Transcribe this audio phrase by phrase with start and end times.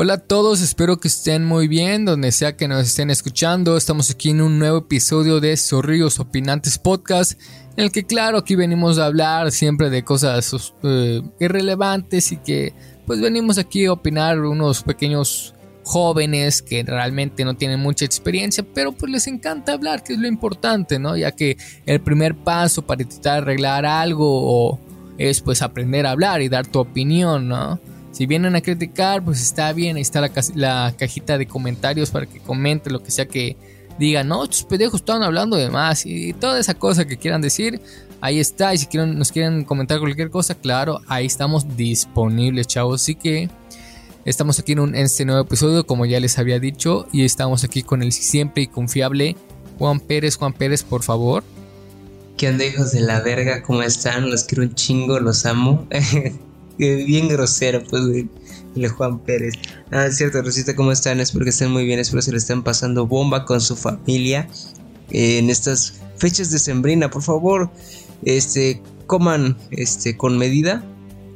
[0.00, 3.76] Hola a todos, espero que estén muy bien, donde sea que nos estén escuchando.
[3.76, 7.32] Estamos aquí en un nuevo episodio de Zorrillos Opinantes Podcast,
[7.76, 12.74] en el que claro, aquí venimos a hablar siempre de cosas eh, irrelevantes y que
[13.08, 18.92] pues venimos aquí a opinar unos pequeños jóvenes que realmente no tienen mucha experiencia, pero
[18.92, 21.16] pues les encanta hablar, que es lo importante, ¿no?
[21.16, 24.78] Ya que el primer paso para intentar arreglar algo
[25.18, 27.80] es pues aprender a hablar y dar tu opinión, ¿no?
[28.18, 30.20] Si vienen a criticar, pues está bien, ahí está
[30.56, 33.56] la, cajita de comentarios para que comente lo que sea que
[33.96, 37.80] digan, no, estos pendejos estaban hablando de más y toda esa cosa que quieran decir,
[38.20, 38.74] ahí está.
[38.74, 43.02] Y si quieren, nos quieren comentar cualquier cosa, claro, ahí estamos disponibles, chavos.
[43.02, 43.50] Así que
[44.24, 48.02] estamos aquí en, este nuevo episodio, como ya les había dicho, y estamos aquí con
[48.02, 49.36] el siempre y confiable
[49.78, 50.34] Juan Pérez.
[50.34, 51.44] Juan Pérez, por favor.
[52.36, 53.62] ¿Qué onda, hijos de la verga?
[53.62, 54.28] ¿Cómo están?
[54.28, 55.86] Los quiero un chingo, los amo.
[56.78, 58.28] bien grosero, pues, güey.
[58.76, 59.54] El Juan Pérez.
[59.90, 61.20] Ah, es cierto, Rosita, ¿cómo están?
[61.20, 64.48] Espero que estén muy bien, espero que se le estén pasando bomba con su familia
[65.10, 67.10] en estas fechas de sembrina.
[67.10, 67.70] Por favor,
[68.24, 70.84] este, coman este, con medida,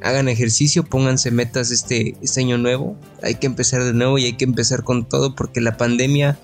[0.02, 2.96] hagan ejercicio, pónganse metas este, este año nuevo.
[3.22, 6.38] Hay que empezar de nuevo y hay que empezar con todo porque la pandemia,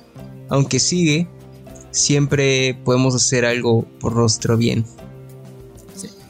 [0.49, 1.29] aunque sigue,
[1.91, 4.85] siempre podemos hacer algo por nuestro bien.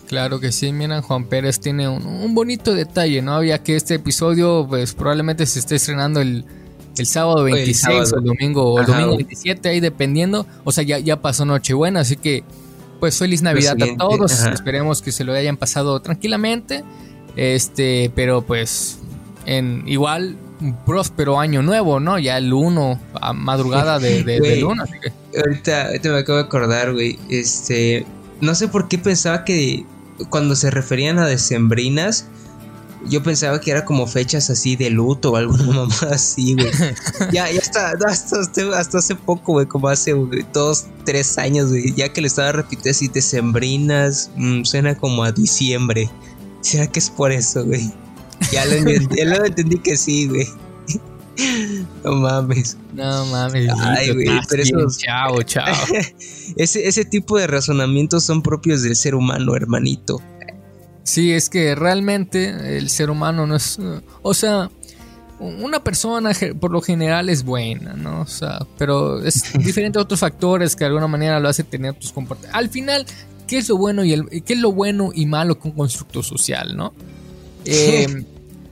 [0.09, 3.35] Claro que sí, miren, Juan Pérez tiene un, bonito detalle, ¿no?
[3.35, 6.47] Había que este episodio, pues probablemente se esté estrenando el,
[7.05, 10.47] sábado 26 o el domingo, o el domingo 27, ahí dependiendo.
[10.65, 12.43] O sea, ya, ya pasó Nochebuena, así que,
[13.01, 14.33] pues feliz Navidad a todos.
[14.47, 16.85] Esperemos que se lo hayan pasado tranquilamente.
[17.37, 19.01] Este, pero pues,
[19.45, 22.19] en igual, un próspero año nuevo, ¿no?
[22.19, 24.85] Ya el 1, a madrugada de, de, del 1.
[25.37, 27.19] Ahorita, ahorita me acabo de acordar, güey.
[27.29, 28.07] Este,
[28.41, 29.85] no sé por qué pensaba que
[30.31, 32.27] cuando se referían a decembrinas,
[33.09, 36.71] yo pensaba que era como fechas así de luto o alguna mamá así, güey.
[37.33, 40.15] ya, ya está, hasta, hace poco, güey, como hace
[40.53, 41.93] dos, tres años, güey.
[41.95, 46.11] Ya que le estaba repitiendo así, decembrinas, mm, suena como a diciembre.
[46.61, 47.93] ¿Será que es por eso, güey?
[48.53, 50.47] Ya lo entendí, ya lo entendí que sí, güey.
[52.03, 52.77] No mames.
[52.95, 53.71] No mames.
[53.79, 54.87] Ay, güey, pero eso.
[54.99, 55.73] Chao, chao.
[56.59, 60.21] Ese, ese tipo de razonamientos son propios del ser humano, hermanito.
[61.05, 63.79] Sí, es que realmente el ser humano no es.
[64.23, 64.69] O sea,
[65.39, 68.23] una persona por lo general es buena, ¿no?
[68.23, 71.95] O sea, pero es diferente a otros factores que de alguna manera lo hace tener
[71.95, 72.59] tus comportamientos.
[72.59, 73.07] Al final,
[73.47, 76.23] ¿qué es lo bueno y el, qué es lo bueno y malo con un constructo
[76.23, 76.93] social, ¿no?
[77.71, 78.25] Eh,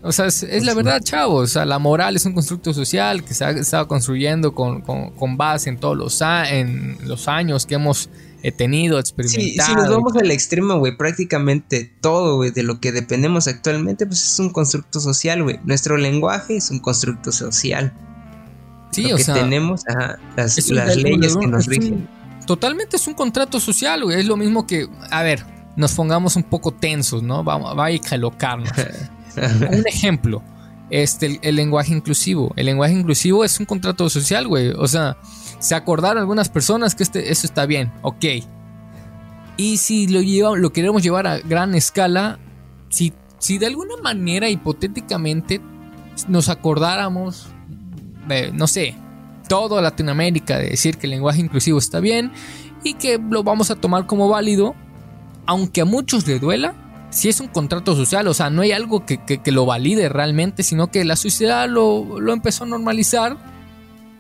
[0.07, 1.51] o sea, es, la verdad, chavos.
[1.51, 5.69] O sea, la moral es un constructo social que se ha estado construyendo con, base
[5.69, 8.09] en todos los, en los años que hemos
[8.43, 9.69] eh, tenido, experimentado.
[9.69, 14.23] si nos vamos al extremo, güey, prácticamente todo, güey, de lo que dependemos actualmente, pues
[14.23, 15.59] es un constructo social, güey.
[15.65, 17.93] Nuestro lenguaje es un constructo social.
[18.93, 19.83] Sí, lo que tenemos,
[20.37, 22.09] las, leyes que nos rigen.
[22.47, 24.21] totalmente es un contrato social, güey.
[24.21, 25.45] Es lo mismo que, a ver,
[25.75, 27.43] nos pongamos un poco tensos, ¿no?
[27.43, 28.71] Vamos, va a calocarnos.
[29.71, 30.43] un ejemplo,
[30.91, 32.53] este, el, lenguaje inclusivo.
[32.57, 34.71] El lenguaje inclusivo es un contrato social, güey.
[34.71, 35.17] O sea,
[35.59, 38.25] se acordaron algunas personas que este, eso está bien, ok.
[39.57, 42.39] Y si lo, lleva, lo queremos llevar a gran escala,
[42.89, 45.61] si, si de alguna manera, hipotéticamente,
[46.29, 47.49] nos acordáramos,
[48.53, 48.95] no sé,
[49.49, 52.33] toda Latinoamérica de decir que el lenguaje inclusivo está bien
[52.83, 54.75] y que lo vamos a tomar como válido,
[55.47, 56.75] aunque a muchos le duela,
[57.17, 60.91] si es un contrato social, o sea, no hay algo que, lo valide realmente, sino
[60.91, 63.39] que la sociedad lo, empezó a normalizar,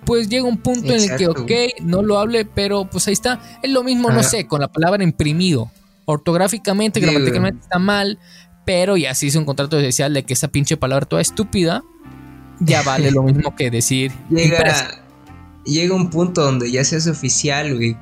[0.06, 3.38] pues llega un punto en el que, ok, no lo hable, pero pues ahí está.
[3.62, 5.70] Es lo mismo, no sé, con la palabra imprimido.
[6.06, 8.18] Ortográficamente, gramaticalmente está mal,
[8.64, 11.82] pero ya se hizo un contrato social de que esa pinche palabra toda estúpida
[12.60, 14.10] ya vale lo mismo que decir.
[14.30, 15.02] Llega,
[15.66, 17.94] llega un punto donde ya se hace oficial, güey,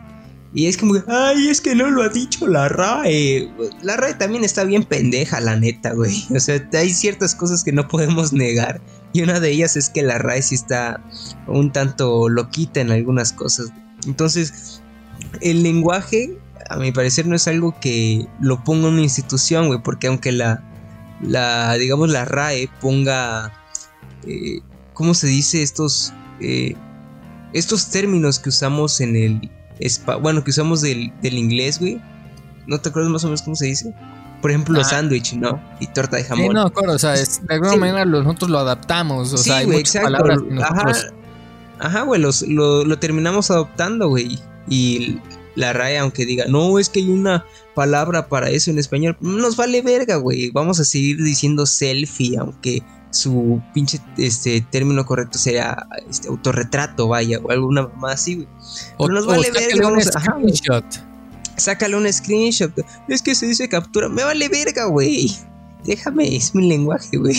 [0.55, 3.51] y es como, ay, es que no lo ha dicho la RAE.
[3.83, 6.25] La RAE también está bien pendeja, la neta, güey.
[6.31, 8.81] O sea, hay ciertas cosas que no podemos negar.
[9.13, 11.03] Y una de ellas es que la RAE sí está
[11.49, 13.73] un tanto loquita en algunas cosas.
[14.07, 14.81] Entonces,
[15.41, 16.39] el lenguaje,
[16.71, 19.83] a mi parecer, no es algo que lo ponga una institución, güey.
[19.83, 20.63] Porque aunque la,
[21.21, 23.53] la digamos, la RAE ponga,
[24.25, 24.61] eh,
[24.93, 25.65] ¿cómo se dice?
[25.65, 26.77] Estos, eh,
[27.53, 29.51] estos términos que usamos en el
[30.21, 32.01] bueno, que usamos del, inglés, güey.
[32.67, 33.95] ¿No te acuerdas más o menos cómo se dice?
[34.41, 34.91] Por ejemplo, los ah.
[34.91, 35.63] sándwich, ¿no?
[35.81, 36.47] Y torta de jamón.
[36.47, 40.03] Sí, no, acuerdo, o sea, de alguna manera nosotros lo adaptamos, o sea, hay muchas
[40.03, 40.93] palabras Ajá,
[41.79, 44.39] ajá, güey, lo, lo, terminamos adoptando, güey.
[44.69, 45.19] Y
[45.57, 47.45] la RAE, aunque diga, no, es que hay una
[47.75, 50.51] palabra para eso en español, nos vale verga, güey.
[50.51, 52.83] Vamos a seguir diciendo selfie, aunque
[53.15, 58.49] su pinche este término correcto sea este autorretrato, vaya, o alguna más así, güey.
[58.97, 60.85] O, nos vale verga, un screenshot.
[61.57, 62.73] sácale un screenshot.
[63.09, 65.33] Es que se dice captura, me vale verga, güey.
[65.85, 67.37] Déjame, es mi lenguaje, güey.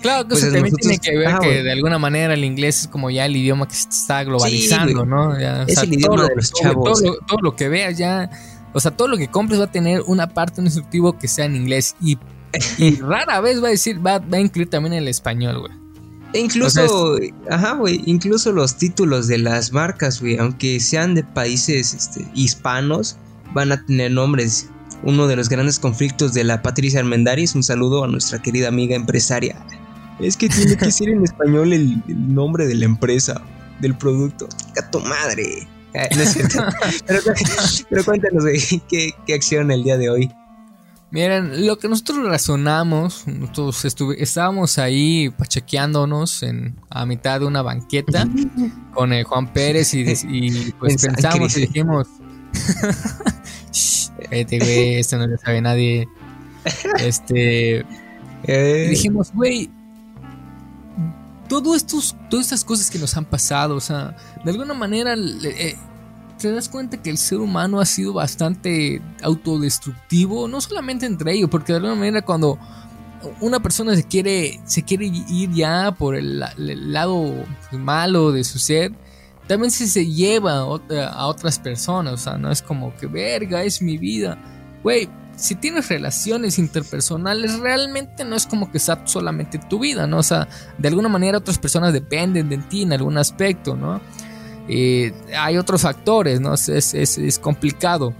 [0.00, 2.88] Claro que pues eso también tiene que ver que de alguna manera el inglés es
[2.88, 5.36] como ya el idioma que se está globalizando, ¿no?
[5.36, 7.02] es el idioma de los chavos.
[7.02, 8.30] Todo lo, que veas ya,
[8.72, 11.46] o sea, todo lo que compres va a tener una parte, un instructivo que sea
[11.46, 12.16] en inglés y,
[13.00, 15.72] rara vez va a decir, va, a incluir también el español, güey.
[16.34, 17.16] E incluso,
[17.50, 23.16] ajá, güey, incluso los títulos de las marcas, güey, aunque sean de países este, hispanos,
[23.54, 24.68] van a tener nombres.
[25.04, 28.96] Uno de los grandes conflictos de la Patricia Armendáriz, un saludo a nuestra querida amiga
[28.96, 29.64] empresaria
[30.20, 33.40] es que tiene que ser en español el, nombre de la empresa,
[33.80, 34.48] del producto.
[34.74, 35.68] ¡Gato madre!
[35.94, 36.60] Ah, no es cierto.
[37.88, 38.44] pero, cuéntanos,
[38.88, 40.30] ¿qué, ¿qué, acción el día de hoy?
[41.10, 43.82] Miren, lo que nosotros razonamos, nosotros
[44.18, 48.28] estábamos ahí pachequeánose en, a mitad de una banqueta
[48.94, 50.04] con el Juan Pérez y,
[50.78, 52.08] pues pensamos y dijimos,
[54.30, 56.06] vete güey, esto no lo sabe nadie.
[56.98, 57.78] Este,
[58.44, 58.86] eh.
[58.90, 59.70] dijimos, güey,
[61.48, 64.14] todo estos, todas estas cosas que nos han pasado, o sea,
[64.44, 65.74] de alguna manera eh,
[66.38, 71.50] te das cuenta que el ser humano ha sido bastante autodestructivo, no solamente entre ellos,
[71.50, 72.58] porque de alguna manera cuando
[73.40, 78.92] una persona se quiere, se quiere ir ya por el, lado malo de su ser,
[79.46, 83.82] también se, se lleva a otras personas, o sea, no es como que verga, es
[83.82, 84.38] mi vida.
[84.82, 90.18] Güey, si tienes relaciones interpersonales, realmente no es como que sea solamente tu vida, ¿no?
[90.18, 94.00] O sea, de alguna manera otras personas dependen de ti en algún aspecto, ¿no?
[94.68, 96.54] Eh, hay otros factores, ¿no?
[96.54, 98.14] Es, complicado.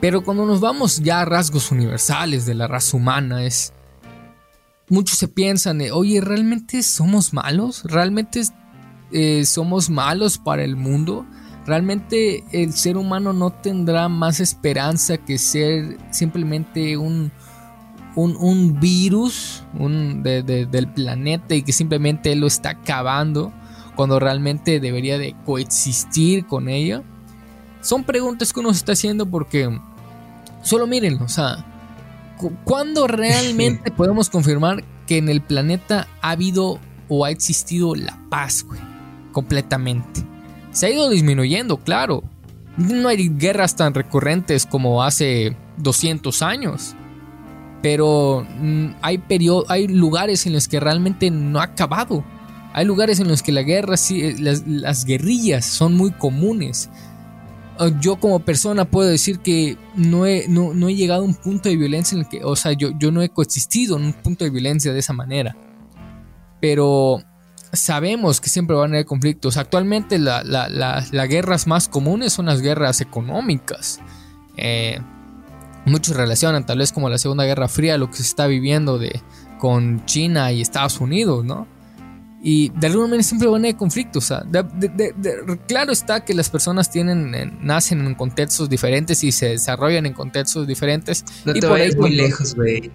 [0.00, 3.72] Pero cuando nos vamos ya a rasgos universales de la raza humana, es...
[4.88, 7.82] Muchos se piensan, oye, ¿realmente somos malos?
[7.84, 8.42] ¿Realmente
[9.10, 11.26] eh, somos malos para el mundo?
[11.66, 17.32] Realmente el ser humano no tendrá más esperanza que ser simplemente un,
[18.14, 23.52] un, virus del planeta y que simplemente lo está acabando
[23.96, 27.02] cuando realmente debería de coexistir con ella.
[27.80, 29.80] Son preguntas que uno se está haciendo porque
[30.62, 31.64] solo miren, o sea,
[32.64, 36.78] ¿cuándo realmente podemos confirmar que en el planeta ha habido
[37.08, 38.80] o ha existido la paz, güey?
[39.32, 40.24] Completamente.
[40.70, 42.22] Se ha ido disminuyendo, claro.
[42.76, 46.94] No hay guerras tan recurrentes como hace 200 años.
[47.82, 49.22] Pero mm, hay,
[49.68, 52.24] hay lugares en los que realmente no ha acabado.
[52.76, 56.90] Hay lugares en los que la guerra, eh, las, guerrillas son muy comunes.
[57.78, 60.46] Ah, yo como persona puedo decir que no he,
[60.94, 63.30] llegado a un punto de violencia en el que, o sea, yo, yo no he
[63.30, 65.56] coexistido en un punto de violencia de esa manera.
[66.60, 67.22] Pero
[67.72, 69.56] sabemos que siempre van a haber conflictos.
[69.56, 74.00] Actualmente las guerras más comunes son las guerras económicas.
[74.58, 75.00] Eh,
[75.86, 79.22] muchos relacionan tal vez como la Segunda Guerra Fría, lo que se está viviendo de,
[79.58, 81.74] con China y Estados Unidos, ¿no?
[82.42, 84.32] Y de alguna manera siempre van a haber conflictos.
[85.66, 90.66] claro está que las personas tienen, nacen en contextos diferentes y se desarrollan en contextos
[90.66, 91.24] diferentes.
[91.44, 92.90] No y te vayas muy lejos, güey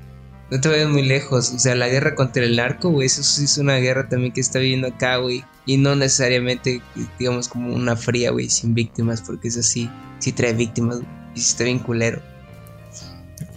[0.52, 1.54] no te vayas muy lejos.
[1.56, 4.42] O sea, la guerra contra el narco, güey, eso sí es una guerra también que
[4.42, 5.44] está viviendo acá, güey.
[5.66, 6.82] Y no necesariamente,
[7.18, 11.00] digamos, como una fría, güey, sin víctimas, porque es así, sí trae víctimas,
[11.34, 12.22] y sí está bien culero.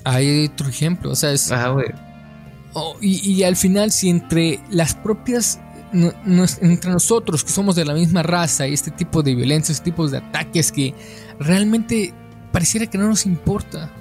[0.04, 1.50] Hay otro ejemplo, o sea, es.
[1.50, 1.88] Ajá, güey.
[2.74, 5.60] Oh, y, al final, si entre las propias.
[5.94, 10.08] Entre nosotros que somos de la misma raza y este tipo de violencia, este tipo
[10.08, 10.94] de ataques que
[11.38, 12.12] realmente
[12.52, 13.92] pareciera que no nos importa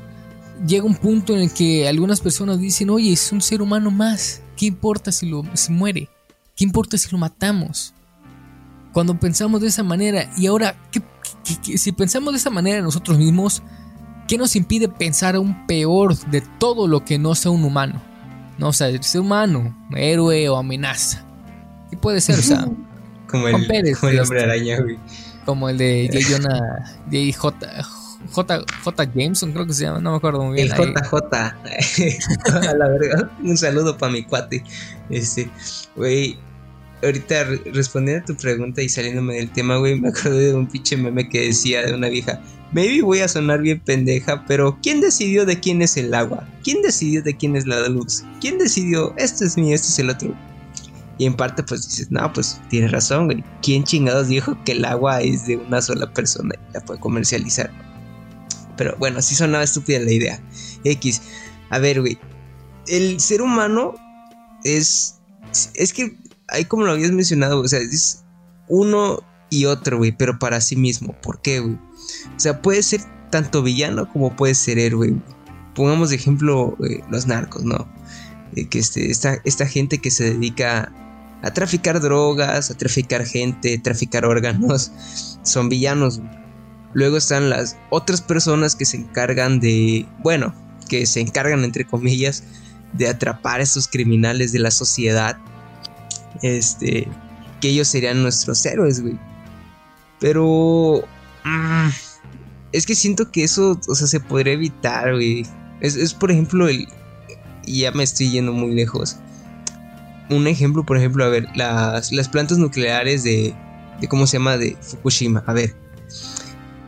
[0.65, 4.41] llega un punto en el que algunas personas dicen, oye, es un ser humano más,
[4.55, 6.09] ¿qué importa si, lo, muere?
[6.55, 7.93] ¿Qué importa si lo matamos?
[8.91, 10.75] Cuando pensamos de esa manera, y ahora,
[11.43, 13.63] si pensamos de esa manera nosotros mismos,
[14.27, 18.01] ¿qué nos impide pensar aún peor de todo lo que no sea un humano?
[18.59, 21.25] No, o sea, el ser humano, héroe o amenaza.
[21.93, 22.39] ¿Qué puede ser?
[22.39, 22.65] O sea,
[23.29, 24.97] como, el, como el hombre araña, güey.
[25.45, 26.27] Como el de J.
[26.27, 26.97] Jonah,
[27.37, 27.85] J.
[28.31, 28.65] J.
[28.83, 29.03] J.
[29.13, 30.71] Jameson, creo que se llama, no me acuerdo muy bien.
[30.71, 31.13] El JJ.
[31.35, 34.63] a la verdad, un saludo para mi cuate.
[35.11, 35.47] Este,
[35.95, 36.39] güey,
[37.03, 40.97] ahorita respondiendo a tu pregunta y saliéndome del tema, güey, me acordé de un pinche
[40.97, 42.41] meme que decía de una vieja.
[42.71, 46.49] Maybe voy a sonar bien pendeja, pero ¿quién decidió de quién es el agua?
[46.63, 48.23] ¿Quién decidió de quién es la luz?
[48.41, 50.35] ¿Quién decidió este es mío, este es el otro?
[51.17, 53.43] Y en parte pues dices, no, pues tienes razón, güey.
[53.61, 57.71] ¿Quién chingados dijo que el agua es de una sola persona y la puede comercializar?
[58.77, 60.41] Pero bueno, así sonaba estúpida la idea.
[60.83, 61.21] X.
[61.69, 62.17] A ver, güey.
[62.87, 63.93] El ser humano
[64.63, 65.19] es...
[65.75, 66.17] Es que,
[66.47, 68.23] ahí como lo habías mencionado, o sea, es
[68.67, 69.19] uno
[69.51, 71.13] y otro, güey, pero para sí mismo.
[71.21, 71.75] ¿Por qué, güey?
[71.75, 75.13] O sea, puede ser tanto villano como puede ser héroe.
[75.75, 77.87] Pongamos de ejemplo eh, los narcos, ¿no?
[78.55, 80.91] Eh, que este, esta, esta gente que se dedica
[81.43, 84.91] a traficar drogas, a traficar gente, traficar órganos,
[85.43, 86.21] son villanos.
[86.93, 90.55] Luego están las otras personas que se encargan de, bueno,
[90.89, 92.43] que se encargan entre comillas
[92.93, 95.37] de atrapar a estos criminales de la sociedad.
[96.41, 97.07] Este,
[97.61, 99.19] que ellos serían nuestros héroes, güey.
[100.19, 101.03] Pero
[101.43, 101.89] mm,
[102.71, 105.45] es que siento que eso, o sea, se podría evitar, güey.
[105.81, 106.87] Es, es por ejemplo el
[107.65, 109.17] y ya me estoy yendo muy lejos
[110.29, 113.53] un ejemplo, por ejemplo, a ver, las, las plantas nucleares de,
[113.99, 114.57] de, ¿cómo se llama?
[114.57, 115.43] De Fukushima.
[115.45, 115.75] A ver,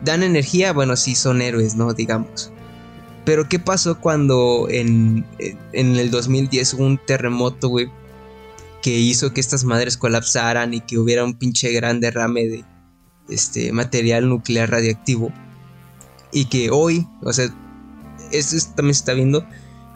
[0.04, 1.94] dan energía, bueno, sí son héroes, ¿no?
[1.94, 2.51] Digamos.
[3.25, 5.25] Pero ¿qué pasó cuando en,
[5.74, 7.92] en el 2010 hubo un terremoto, güey?
[8.82, 12.65] Que hizo que estas madres colapsaran y que hubiera un pinche gran derrame de
[13.30, 15.32] este material nuclear radiactivo.
[16.32, 17.46] Y que hoy, o sea,
[18.32, 19.44] esto también se está viendo,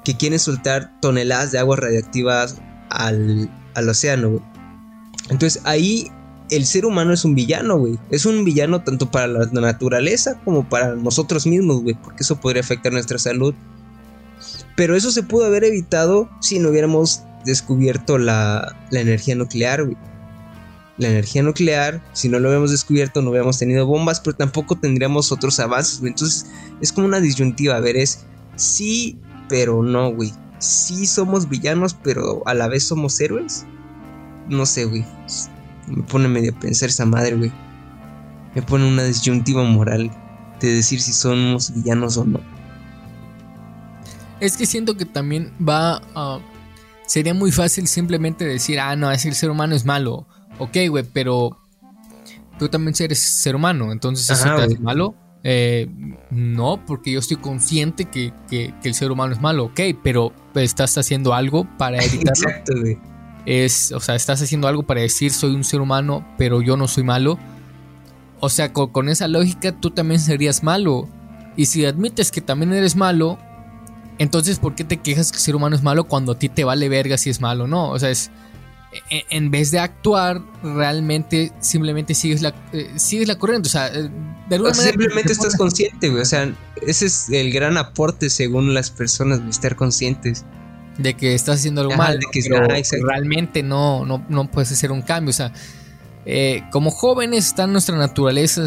[0.04, 3.50] que quieren soltar toneladas de aguas radiactivas al,
[3.90, 4.44] océano, güey.
[5.30, 6.12] Entonces ahí
[6.50, 8.00] el ser humano es un villano, güey.
[8.10, 11.96] Es un villano tanto para la naturaleza como para nosotros mismos, güey.
[11.96, 13.54] Porque eso podría afectar nuestra salud.
[14.76, 19.98] Pero eso se pudo haber evitado si no hubiéramos descubierto la, la energía nuclear, güey.
[20.98, 25.32] La energía nuclear, si no lo hubiéramos descubierto, no hubiéramos tenido bombas, pero tampoco tendríamos
[25.32, 26.12] otros avances, güey.
[26.12, 26.48] Entonces
[26.82, 29.18] es como una disyuntiva, a ver, es sí,
[29.48, 33.66] pero no, güey sí somos villanos, pero a la vez somos héroes.
[34.48, 35.06] No sé, güey.
[35.88, 37.52] Me pone medio a pensar esa madre, güey.
[38.56, 40.12] Me pone una disyuntiva moral
[40.60, 42.40] de decir si somos villanos o no.
[44.40, 46.40] Es que siento que también va a...
[47.06, 50.28] sería muy fácil simplemente decir, ah, no, es el ser humano es malo.
[50.60, 51.58] Ok, güey, pero
[52.58, 55.16] tú también eres ser humano, entonces eso te hace malo.
[55.44, 55.88] Eh,
[56.32, 58.34] no, porque yo estoy consciente que,
[58.84, 62.50] el ser humano es malo, ok, pero estás haciendo algo para evitarlo.
[62.50, 62.74] Exacto,
[63.46, 66.88] Es, o sea, estás haciendo algo para decir soy un ser humano, pero yo no
[66.88, 67.40] soy malo.
[68.42, 71.08] O sea, con, esa lógica tú también serías malo.
[71.56, 73.38] Y si admites que también eres malo,
[74.18, 76.64] entonces ¿por qué te quejas que el ser humano es malo cuando a ti te
[76.64, 77.68] vale verga si es malo?
[77.68, 78.32] No, o sea, es
[79.10, 83.68] en vez de actuar, realmente simplemente sigues la, eh, sigues la corriente.
[83.68, 84.10] O sea, eh,
[84.50, 86.22] de alguna manera Simplemente estás consciente, güey.
[86.22, 86.52] O sea,
[86.86, 90.46] ese es el gran aporte según las personas, estar conscientes.
[90.98, 92.42] De que estás haciendo algo mal, de que
[93.02, 95.30] realmente no, no, no puedes hacer un cambio.
[95.30, 95.54] O sea,
[96.26, 98.62] eh, como jóvenes está en nuestra naturaleza,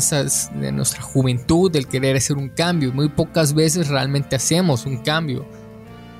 [0.54, 2.92] de nuestra juventud, el querer hacer un cambio.
[2.92, 5.46] Muy pocas veces realmente hacemos un cambio.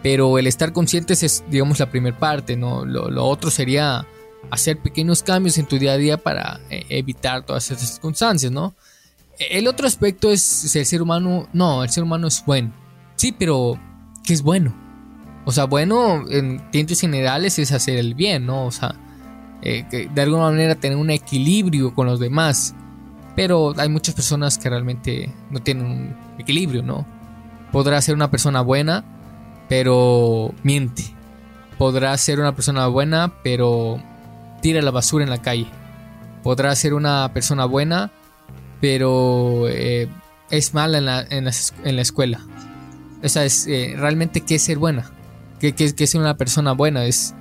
[0.03, 2.85] Pero el estar conscientes es, digamos, la primera parte, ¿no?
[2.85, 4.07] Lo, otro sería
[4.51, 8.75] hacer pequeños cambios en tu día a día para eh, evitar todas esas circunstancias, ¿no?
[9.39, 12.73] El otro aspecto es el ser humano, no, el ser humano es bueno.
[13.17, 13.79] Sí, pero
[14.25, 14.75] ¿qué es bueno?
[15.45, 18.67] O sea, bueno, en tiempos generales es hacer el bien, ¿no?
[18.67, 18.95] O sea,
[19.63, 22.75] eh, de alguna manera tener un equilibrio con los demás.
[23.35, 27.07] Pero hay muchas personas que realmente no tienen un equilibrio, ¿no?
[27.73, 29.05] Podrá ser una persona buena,
[29.69, 31.15] pero miente.
[31.79, 34.01] Podrá ser una persona buena, pero
[34.61, 35.67] tira la basura en la calle.
[36.43, 38.13] Podrá ser una persona buena,
[38.81, 40.09] pero eh,
[40.51, 42.41] es mala en la, en, la, escuela.
[43.23, 45.11] O sea, es eh, realmente qué es ser buena.
[45.61, 47.05] ¿Qué, qué, es ser una persona buena?
[47.05, 47.35] Es.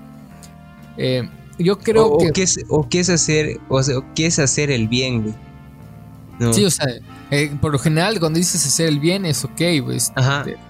[0.97, 2.29] Eh, yo creo que.
[2.29, 3.59] O qué, es, o qué es hacer.
[3.69, 6.53] O sea, qué es hacer el bien, güey.
[6.53, 6.87] Sí, o sea,
[7.31, 10.11] eh, por lo general, cuando dices hacer el bien, es ok, pues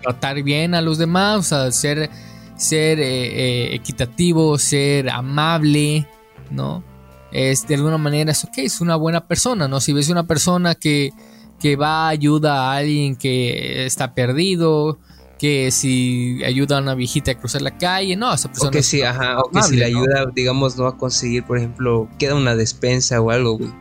[0.04, 2.12] tratar bien a los demás, o sea, ser,
[2.56, 6.08] ser eh, eh, equitativo, ser amable,
[6.52, 6.84] ¿no?
[7.32, 9.80] Es, de alguna manera es ok, es una buena persona, ¿no?
[9.80, 11.14] Si ves una persona que,
[11.60, 15.00] que va, ayuda a alguien que está perdido,
[15.40, 18.70] que si ayuda a una viejita a cruzar la calle, no, esa persona.
[18.70, 22.08] O que, si, ajá, o que si le ayuda, digamos, no a conseguir, por ejemplo,
[22.20, 23.72] queda una despensa o algo, güey.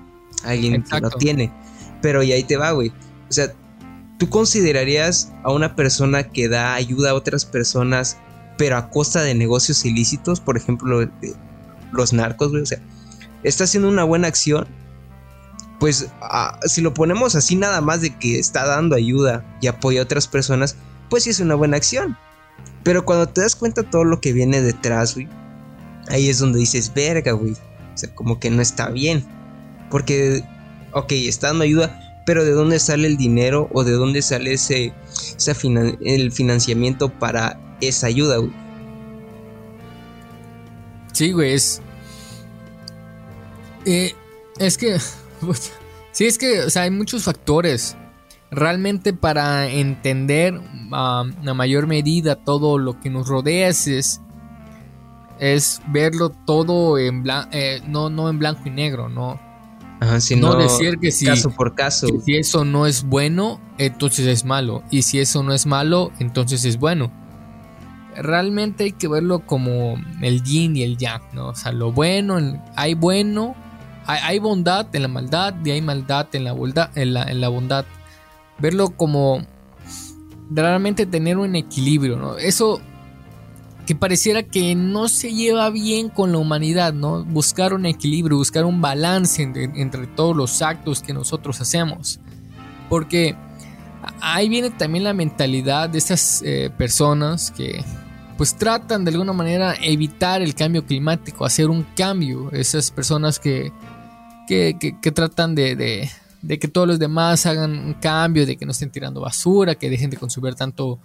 [0.45, 1.53] Alguien que no tiene
[2.03, 2.91] pero y ahí te va, güey.
[3.29, 3.53] O sea,
[4.19, 8.17] ¿tú considerarías a una persona que da ayuda a otras personas,
[8.59, 10.41] pero a costa de negocios ilícitos?
[10.41, 11.09] Por ejemplo,
[11.93, 12.63] los narcos, güey.
[12.63, 12.81] O sea,
[13.43, 14.67] está haciendo una buena acción.
[15.79, 16.11] Pues
[16.67, 20.29] si lo ponemos así nada más de que está dando ayuda y apoya a otras
[20.29, 20.77] personas,
[21.09, 22.19] pues sí es una buena acción.
[22.83, 25.29] Pero cuando te das cuenta todo lo que viene detrás, güey,
[26.09, 27.53] ahí es donde dices, verga, güey.
[27.53, 29.25] O sea, como que no está bien.
[29.91, 30.45] Porque,
[30.93, 34.93] ok, está dando ayuda, pero ¿de dónde sale el dinero o de dónde sale ese,
[36.05, 38.37] el financiamiento para esa ayuda?
[41.13, 41.83] Sí, güey, es...
[43.85, 44.15] Eh,
[44.59, 44.99] es que...
[46.13, 47.97] sí, es que, o sea, hay muchos factores.
[48.51, 50.61] Realmente para entender
[50.93, 54.21] a mayor medida todo lo que nos rodea es,
[55.39, 59.50] es verlo todo en eh, no, no en blanco y negro, ¿no?
[60.01, 62.07] No decir que si, caso por caso.
[62.25, 64.83] si eso no es bueno, entonces es malo.
[64.91, 67.13] Y si eso no es malo, entonces es bueno.
[68.17, 71.49] Realmente hay que verlo como el yin y el yang, ¿no?
[71.49, 72.39] O sea, lo bueno,
[72.77, 73.55] hay bueno,
[74.07, 77.85] hay, bondad en la maldad y hay maldad en la, bondad, en la, bondad.
[78.59, 79.47] Verlo como
[80.51, 82.37] realmente tener un equilibrio, ¿no?
[82.37, 82.81] Eso
[83.87, 87.25] que pareciera que no se lleva bien con la humanidad, ¿no?
[87.25, 92.21] Buscar un equilibrio, buscar un balance entre, todos los actos que nosotros hacemos.
[92.89, 93.37] Porque
[94.21, 97.85] ahí viene también la mentalidad de estas eh, personas que
[98.37, 102.51] pues tratan de alguna manera evitar el cambio climático, hacer un cambio.
[102.53, 103.71] Esas personas que,
[104.49, 105.77] que, tratan de,
[106.43, 109.91] de, que todos los demás hagan un cambio, de que no estén tirando basura, que
[109.91, 110.99] dejen de consumir tanto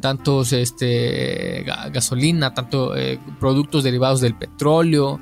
[0.00, 5.20] tantos este, gasolina, tanto eh, productos derivados del petróleo,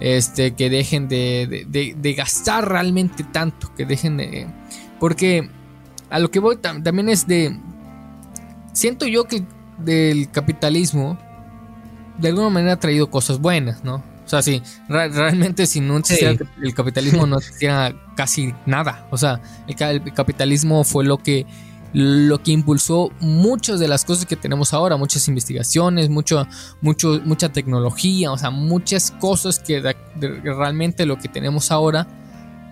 [0.00, 4.46] este, que dejen de, gastar realmente tanto, que dejen de...
[5.00, 5.50] Porque
[6.10, 7.58] a lo que voy también es de...
[8.72, 9.44] Siento yo que
[9.78, 11.18] del capitalismo
[12.18, 13.96] de alguna manera ha traído cosas buenas, ¿no?
[14.24, 19.06] O sea, sí, realmente si no existiera el capitalismo no existiera casi nada.
[19.10, 21.46] O sea, el capitalismo fue lo que
[21.94, 26.46] lo que impulsó muchas de las cosas que tenemos ahora, muchas investigaciones, mucho,
[26.80, 29.80] mucho, mucha tecnología, o sea, muchas cosas que
[30.42, 32.08] realmente lo que tenemos ahora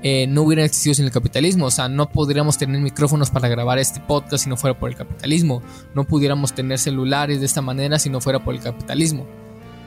[0.03, 1.67] eh, no hubiera existido sin el capitalismo.
[1.67, 4.97] O sea, no podríamos tener micrófonos para grabar este podcast si no fuera por el
[4.97, 5.63] capitalismo.
[5.95, 9.25] No pudiéramos tener celulares de esta manera si no fuera por el capitalismo.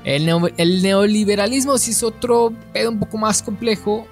[0.05, 4.07] El, el neoliberalismo sí es otro pedo un poco más complejo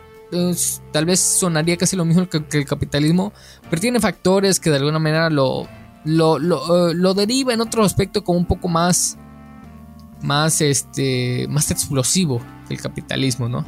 [0.91, 3.33] tal vez sonaría casi lo mismo que, el capitalismo,
[3.69, 5.67] pero tiene factores que de alguna manera lo,
[6.05, 6.37] lo,
[6.89, 9.17] eh, deriva en otro aspecto como un poco más,
[10.21, 13.65] más, este, más explosivo que el capitalismo, ¿no?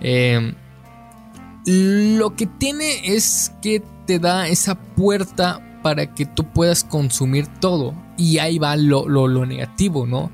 [0.00, 0.54] Eh,
[1.66, 7.94] lo que tiene es que te da esa puerta para que tú puedas consumir todo.
[8.16, 10.30] Y ahí va lo, lo, negativo, ¿no?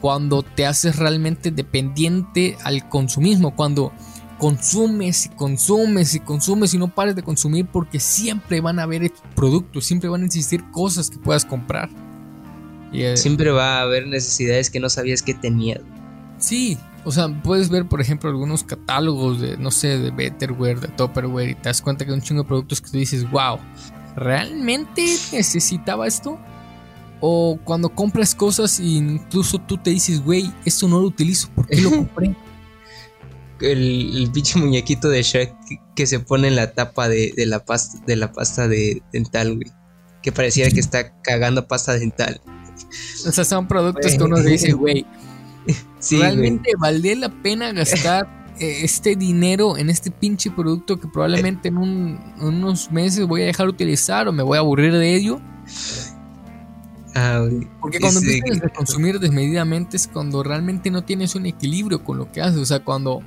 [0.00, 3.92] Cuando te haces realmente dependiente al consumismo, cuando
[4.38, 9.10] consumes y consumes y consumes y no pares de consumir porque siempre van a haber
[9.34, 11.88] productos, siempre van a existir cosas que puedas comprar.
[12.92, 15.80] Eh, siempre va a haber necesidades que no sabías que tenías.
[16.38, 20.88] Sí, o sea, puedes ver, por ejemplo, algunos catálogos de, no sé, de Betterware, de
[20.88, 23.58] Topperware y te das cuenta que hay un chingo de productos que tú dices, wow,
[24.16, 26.38] ¿realmente necesitaba esto?
[27.20, 31.66] O cuando compras cosas e incluso tú te dices, güey, esto no lo utilizo, ¿por
[31.66, 32.34] qué lo compré?
[33.60, 35.54] El, el pinche muñequito de Shrek
[35.94, 39.72] que, se pone en la tapa de, la pasta de la pasta de dental, güey.
[40.22, 42.40] Que pareciera que está cagando pasta dental.
[43.26, 45.06] O sea, son productos que uno dice, güey.
[46.10, 51.76] ¿Realmente valdría la pena gastar eh, este dinero en este pinche producto que probablemente en,
[51.76, 55.40] unos meses voy a dejar de utilizar o me voy a aburrir de ello?
[57.14, 57.48] Ah,
[57.80, 62.30] Porque cuando empiezas a consumir desmedidamente es cuando realmente no tienes un equilibrio con lo
[62.30, 62.58] que haces.
[62.58, 63.22] O sea, cuando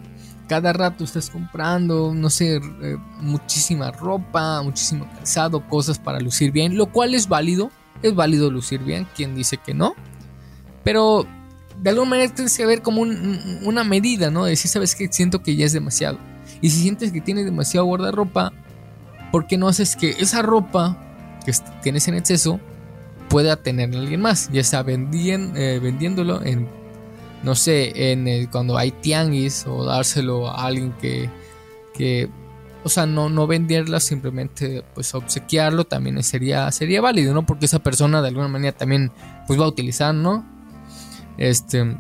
[0.50, 6.76] cada rato estás comprando, no sé, eh, muchísima ropa, muchísimo calzado, cosas para lucir bien,
[6.76, 9.94] lo cual es válido, es válido lucir bien, quien dice que no,
[10.84, 11.28] pero
[11.78, 14.44] de alguna manera tienes que ver como una medida, ¿no?
[14.44, 16.18] De decir, sabes que siento que ya es demasiado.
[16.62, 18.52] Y si sientes que tienes demasiado guardarropa,
[19.32, 20.98] ¿por qué no haces que esa ropa
[21.46, 22.60] que tienes en exceso
[23.30, 24.50] pueda tener alguien más?
[24.52, 26.68] Ya sea eh, vendiéndolo en
[27.44, 31.30] no sé, en el, cuando hay tianguis o dárselo a alguien que,
[31.94, 32.30] que
[32.84, 37.46] o sea, no, no venderla, simplemente pues obsequiarlo también sería, sería válido, ¿no?
[37.46, 39.12] Porque esa persona de alguna manera también
[39.48, 40.46] pues va a utilizar, ¿no?
[41.38, 41.98] Este,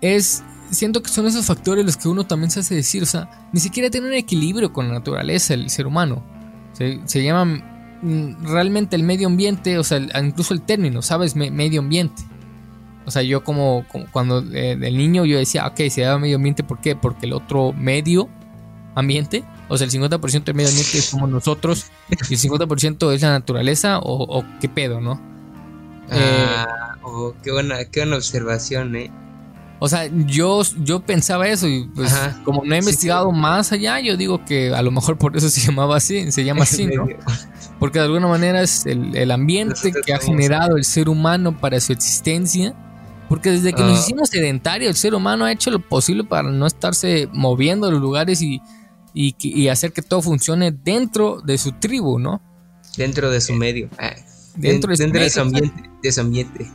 [0.00, 3.48] es, siento que son esos factores los que uno también se hace decir, o sea,
[3.52, 6.22] ni siquiera tiene un equilibrio con la naturaleza, el ser humano.
[6.72, 7.44] Se, se llama
[8.02, 11.36] mm, realmente el medio ambiente, o sea, incluso el término, ¿sabes?
[11.36, 12.22] medio ambiente.
[13.06, 16.64] O sea, yo como, cuando eh, del niño yo decía, ok, se llama medio ambiente,
[16.64, 16.96] ¿por qué?
[16.96, 18.28] Porque el otro medio
[18.96, 23.30] ambiente, o sea, el 50% del medio ambiente somos nosotros y el 50% es la
[23.30, 25.20] naturaleza o, qué pedo, ¿no?
[26.10, 29.10] Ah, oh, qué buena, qué buena observación, ¿eh?
[29.78, 32.12] O sea, yo, yo pensaba eso y pues
[32.44, 35.60] como no he investigado más allá, yo digo que a lo mejor por eso se
[35.60, 37.06] llamaba así, se llama así, ¿no?
[37.78, 41.92] Porque de alguna manera es el, ambiente que ha generado el ser humano para su
[41.92, 42.74] existencia.
[43.28, 44.00] Porque desde que nos ah.
[44.00, 48.00] hicimos sedentarios, el ser humano ha hecho lo posible para no estarse moviendo a los
[48.00, 48.62] lugares y,
[49.14, 52.40] y, hacer que todo funcione dentro de su tribu, ¿no?
[52.96, 53.88] Dentro de su medio.
[53.98, 54.12] Ah,
[54.54, 56.70] dentro, de, dentro de, su ambiente, de su ambiente.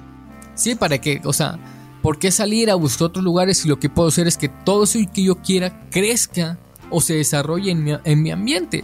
[0.56, 1.58] Sí, para que, o sea,
[2.02, 4.84] ¿por qué salir a buscar otros lugares si lo que puedo hacer es que todo
[4.84, 6.60] eso que yo quiera crezca
[6.90, 8.84] o se desarrolle en mi, en mi ambiente?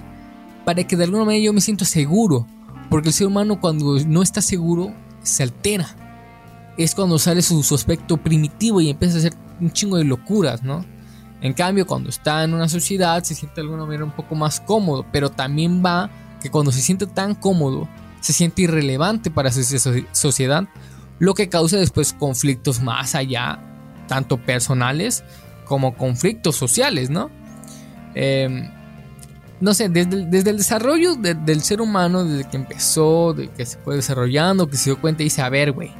[0.63, 2.47] Para que de alguna manera yo me sienta seguro.
[2.89, 6.06] Porque el ser humano cuando no está seguro se altera.
[6.77, 10.85] Es cuando sale su, aspecto primitivo y empieza a hacer un chingo de locuras, ¿no?
[11.41, 14.59] En cambio, cuando está en una sociedad se siente de alguna manera un poco más
[14.59, 16.09] cómodo, pero también va
[16.41, 17.87] que cuando se siente tan cómodo,
[18.21, 19.63] se siente irrelevante para su
[20.11, 20.67] sociedad,
[21.19, 23.59] lo que causa después conflictos más allá,
[24.07, 25.23] tanto personales
[25.65, 27.29] como conflictos sociales, ¿no?
[28.15, 28.69] Em,
[29.59, 33.95] no sé, desde, el desarrollo del ser humano, desde que empezó, de que se fue
[33.95, 35.91] desarrollando, que se dio cuenta y dice, a ver, güey,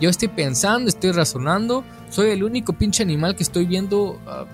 [0.00, 4.46] yo estoy pensando, estoy razonando, soy el único pinche animal que estoy viendo ah,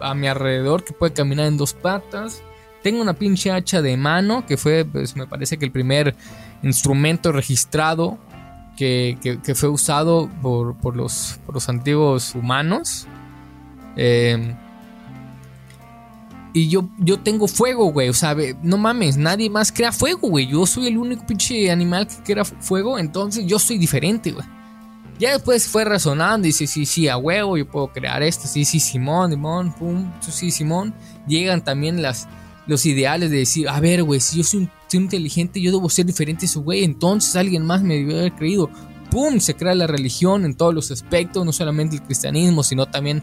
[0.00, 2.42] a mi alrededor que puede caminar en dos patas.
[2.82, 6.14] Tengo una pinche hacha de mano, que fue, pues me parece que el primer
[6.62, 8.18] instrumento registrado
[8.76, 11.38] que, fue usado por, los,
[11.68, 13.06] antiguos humanos.
[13.96, 14.56] Em,
[16.54, 18.08] y yo, yo tengo fuego, güey.
[18.08, 20.46] O sea, no mames, nadie más crea fuego, güey.
[20.46, 24.46] Yo soy el único pinche animal que crea fuego, entonces yo soy diferente, güey.
[25.20, 28.64] Ya después fue razonando y dice, sí, sí, a huevo, yo puedo crear esto, sí,
[28.64, 30.94] sí, Simón, Simón, pum, sí, Simón.
[31.28, 32.26] Llegan también las,
[32.66, 36.46] los ideales de decir, a ver, güey, si yo soy, inteligente, yo debo ser diferente
[36.46, 38.70] a su güey, entonces alguien más me debió haber creído.
[39.10, 39.40] ¡Pum!
[39.40, 43.22] Se crea la religión en todos los aspectos, no solamente el cristianismo, sino también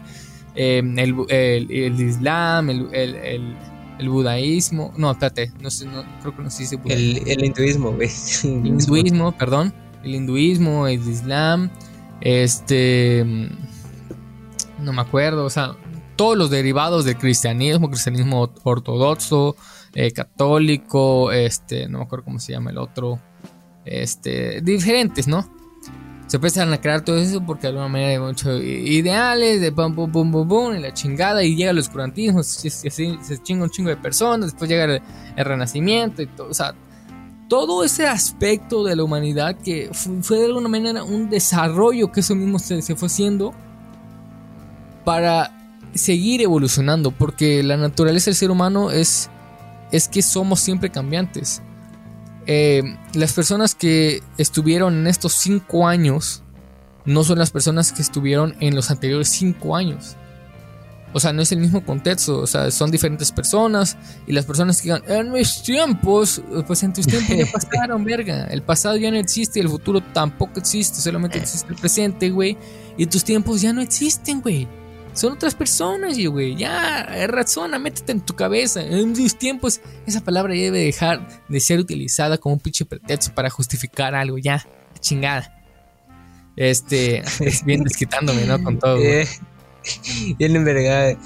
[0.54, 4.92] eh, el, islam, el, el, budaísmo.
[4.96, 8.08] No, espérate, no sé, no, creo que no se dice El, hinduismo, güey.
[8.44, 9.74] El hinduismo, perdón.
[10.04, 11.70] El hinduismo, el islam,
[12.20, 13.24] este.
[14.80, 15.76] No me acuerdo, o sea,
[16.18, 19.56] todos los derivados del cristianismo, cristianismo ortodoxo,
[19.94, 23.20] eh, católico, este, no me acuerdo cómo se llama el otro,
[23.84, 25.48] este, diferentes, ¿no?
[26.26, 29.94] Se empiezan a crear todo eso porque de alguna manera hay muchos ideales de pum,
[29.94, 33.70] pum, pum, pum, pum, y la chingada, y llega el oscurantismo, se, se, chinga un
[33.70, 35.02] chingo de personas, después llega el,
[35.36, 36.74] el renacimiento y todo, o sea,
[37.48, 39.90] todo ese aspecto de la humanidad que
[40.22, 43.54] fue, de alguna manera un desarrollo que eso mismo se, fue haciendo
[45.04, 45.54] para
[45.94, 49.30] seguir evolucionando, porque la naturaleza del ser humano es,
[49.90, 51.62] es que somos siempre cambiantes.
[52.46, 52.82] Eh,
[53.14, 56.42] las personas que estuvieron en estos cinco años
[57.04, 60.16] no son las personas que estuvieron en los anteriores cinco años.
[61.12, 64.82] O sea, no es el mismo contexto, o sea, son diferentes personas y las personas
[64.82, 68.44] que digan, en mis tiempos, pues en tus tiempos ya pasaron, verga.
[68.46, 72.58] El pasado ya no existe y el futuro tampoco existe, solamente existe el presente, güey.
[72.98, 74.68] Y tus tiempos ya no existen, güey.
[75.14, 76.54] Son otras personas, güey.
[76.54, 78.82] Ya, razona, métete en tu cabeza.
[78.82, 83.34] En mis tiempos, esa palabra ya debe dejar de ser utilizada como un pinche pretexto
[83.34, 84.64] para justificar algo, ya,
[85.00, 85.54] chingada.
[86.54, 88.62] Este, es bien desquitándome, ¿no?
[88.62, 88.96] Con todo.
[88.98, 89.26] Güey.
[90.38, 91.16] Bien envergada.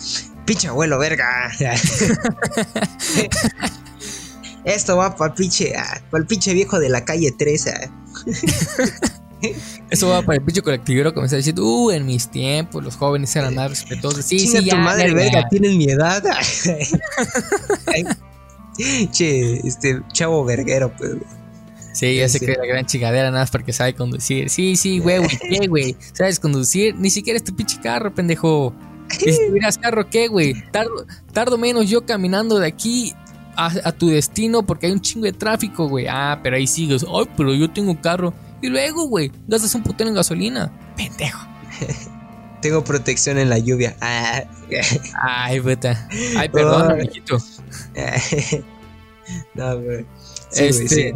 [0.44, 1.50] Pinche abuelo, verga.
[4.64, 7.72] Esto va para el pinche, ah, para el pinche viejo de la calle 13.
[7.72, 7.90] Ah.
[9.90, 12.96] Eso va para el pinche colectivero que me está diciendo, uh, en mis tiempos los
[12.96, 14.24] jóvenes eran más respetuosos.
[14.24, 16.22] Sí, sí, tu madre, verga, tienen mi edad.
[19.12, 21.16] che, este chavo verguero, pues.
[21.92, 24.48] Sí, ya se cree la gran chingadera nada más porque sabe conducir.
[24.48, 25.96] Sí, sí, güey, güey, ¿qué, güey?
[26.12, 26.94] ¿Sabes conducir?
[26.96, 28.74] Ni siquiera es tu pinche carro, pendejo.
[29.10, 30.54] si tuvieras carro, ¿qué, güey?
[30.70, 33.14] Tardo, tardo menos yo caminando de aquí
[33.56, 36.06] a, tu destino porque hay un chingo de tráfico, güey.
[36.08, 37.04] Ah, pero ahí sigues.
[37.04, 38.32] Ay, pero yo tengo un carro.
[38.60, 40.72] Y luego, güey, gastas un putero en gasolina.
[40.96, 41.46] Pendejo.
[42.62, 43.96] tengo protección en la lluvia.
[44.00, 44.44] Ah.
[45.22, 46.08] Ay, puta.
[46.36, 47.38] Ay, perdón, oh.
[49.54, 50.06] no, güey.
[50.50, 51.14] Sí, este,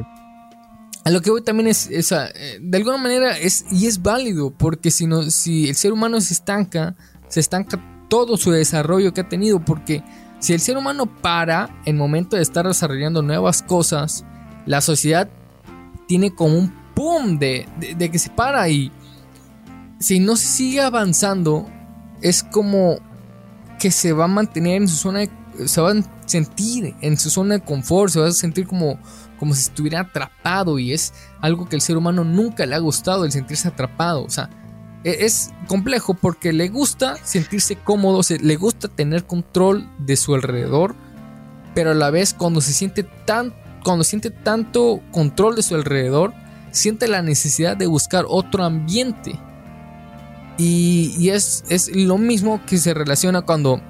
[1.06, 4.50] a lo que voy también es, esa, eh, de alguna manera es, y es válido,
[4.50, 6.96] porque si, no, si el ser humano se estanca,
[7.28, 10.02] se estanca todo su desarrollo que ha tenido, porque
[10.40, 14.24] si el ser humano para en momento de estar desarrollando nuevas cosas,
[14.66, 15.30] la sociedad
[16.08, 18.90] tiene como un boom de, de que se para y
[20.00, 21.68] si no se sigue avanzando,
[22.20, 22.96] es como
[23.78, 25.30] que se va a mantener en su zona, de,
[25.68, 28.98] se va a sentir en su zona de confort, se va a sentir como
[29.38, 33.24] como si estuviera atrapado y es algo que el ser humano nunca le ha gustado
[33.24, 34.24] el sentirse atrapado.
[34.24, 34.50] O sea,
[35.04, 40.94] e, es complejo porque le gusta sentirse cómodo, le gusta tener control de su alrededor,
[41.74, 46.34] pero a la vez cuando se siente tan, cuando siente tanto control de su alrededor,
[46.72, 49.38] siente la necesidad de buscar otro ambiente.
[50.58, 53.80] Y, es, es, lo mismo que se relaciona cuando,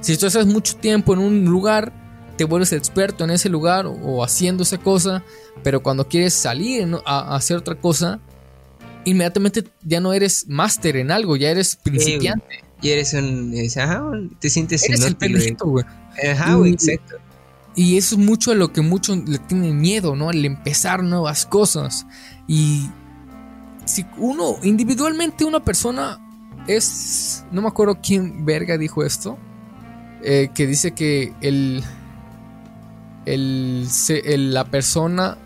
[0.00, 1.92] si tú estás mucho tiempo en un lugar,
[2.40, 5.22] te vuelves experto en ese lugar o haciendo esa cosa,
[5.62, 8.18] pero cuando quieres salir a, hacer otra cosa,
[9.04, 12.64] inmediatamente ya no eres máster en algo, ya eres principiante.
[12.80, 13.52] y eres un,
[14.40, 15.84] te sientes eres el pendejo, güey.
[16.32, 17.16] Ajá, güey, exacto.
[17.76, 20.30] Y eso es mucho a lo que muchos le tienen miedo, ¿no?
[20.30, 22.06] El empezar nuevas cosas.
[22.48, 22.88] Y
[23.84, 26.18] si uno, individualmente una persona
[26.66, 29.36] es, no me acuerdo quién verga dijo esto,
[30.24, 31.84] eh, que dice que el,
[33.34, 35.38] el, la persona,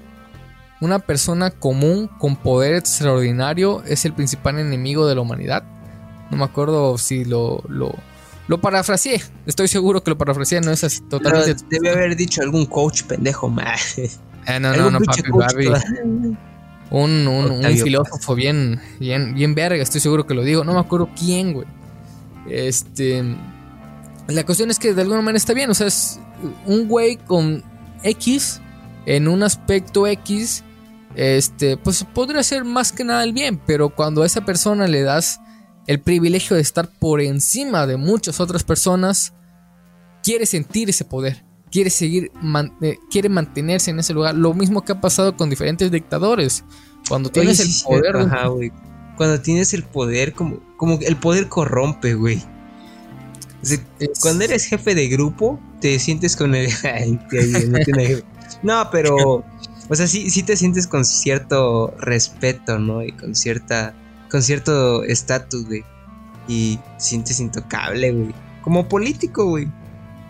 [0.81, 5.63] una persona común con poder extraordinario es el principal enemigo de la humanidad.
[6.31, 7.95] No me acuerdo si lo, lo,
[8.49, 9.23] lo parafraseé.
[9.47, 11.65] Estoy seguro que lo parafraseé, no es así, totalmente.
[11.71, 13.97] debe haber dicho algún coach pendejo más.
[14.47, 15.71] Eh, no, no, no, papi,
[16.91, 20.65] un, un, filósofo bien, bien, bien verga, estoy seguro que lo digo.
[20.65, 21.67] No me acuerdo quién, güey.
[22.49, 23.25] Este.
[24.29, 25.71] La cuestión es que de alguna manera está bien.
[25.71, 26.21] O sea, es
[26.67, 27.63] un güey con
[28.05, 28.61] X
[29.07, 30.63] en un aspecto X.
[31.17, 33.61] Este, pues podría ser más que nada el bien.
[33.67, 35.41] Pero cuando a esa persona le das
[35.87, 39.35] el privilegio de estar por encima de muchas otras personas,
[40.23, 42.31] quiere sentir ese poder quiere seguir,
[42.83, 44.37] eh, quiere mantenerse en ese lugar.
[44.37, 46.63] Lo mismo que ha pasado con diferentes dictadores.
[47.09, 48.31] Cuando tienes el poder.
[49.17, 52.41] Cuando tienes el poder, como, como el poder corrompe, güey.
[54.21, 56.71] Cuando eres jefe de grupo, te sientes con el.
[58.63, 59.45] no, pero.
[59.91, 63.03] O sea, sí, sí te sientes con cierto respeto, ¿no?
[63.03, 63.95] Y con cierta.
[64.31, 65.85] Con cierto estatus, güey.
[66.49, 68.35] Y sientes intocable, güey.
[68.63, 69.71] Como político, güey.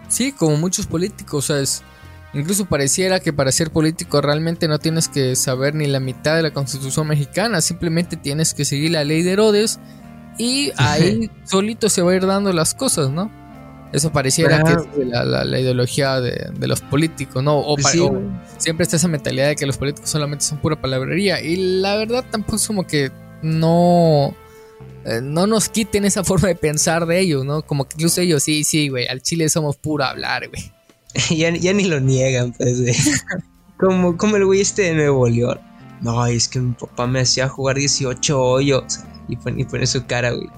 [0.08, 1.84] Sí, como muchos políticos, o sea,
[2.32, 6.42] incluso pareciera que para ser político realmente no tienes que saber ni la mitad de
[6.42, 9.78] la constitución mexicana, simplemente tienes que seguir la ley de Herodes
[10.36, 13.30] y ahí solito se va a ir dando las cosas, ¿no?
[13.94, 17.58] Eso pareciera que es la, ideología de, los políticos, ¿no?
[17.58, 17.96] O, pues
[18.58, 21.40] siempre está esa mentalidad de que los políticos solamente son pura palabrería.
[21.40, 24.34] Y la verdad tampoco es como que no
[25.04, 27.62] eh, no nos quiten esa forma de pensar de ellos, ¿no?
[27.62, 30.72] Como que incluso ellos, sí, sí, güey, al chile somos puro hablar, güey.
[31.38, 32.96] ya, ni lo niegan, pues, güey.
[33.78, 35.60] como, como el güey este de Nuevo León.
[36.00, 38.98] No, es que mi papá me hacía jugar 18 hoyos.
[39.28, 40.48] Y pone, pone su cara, güey.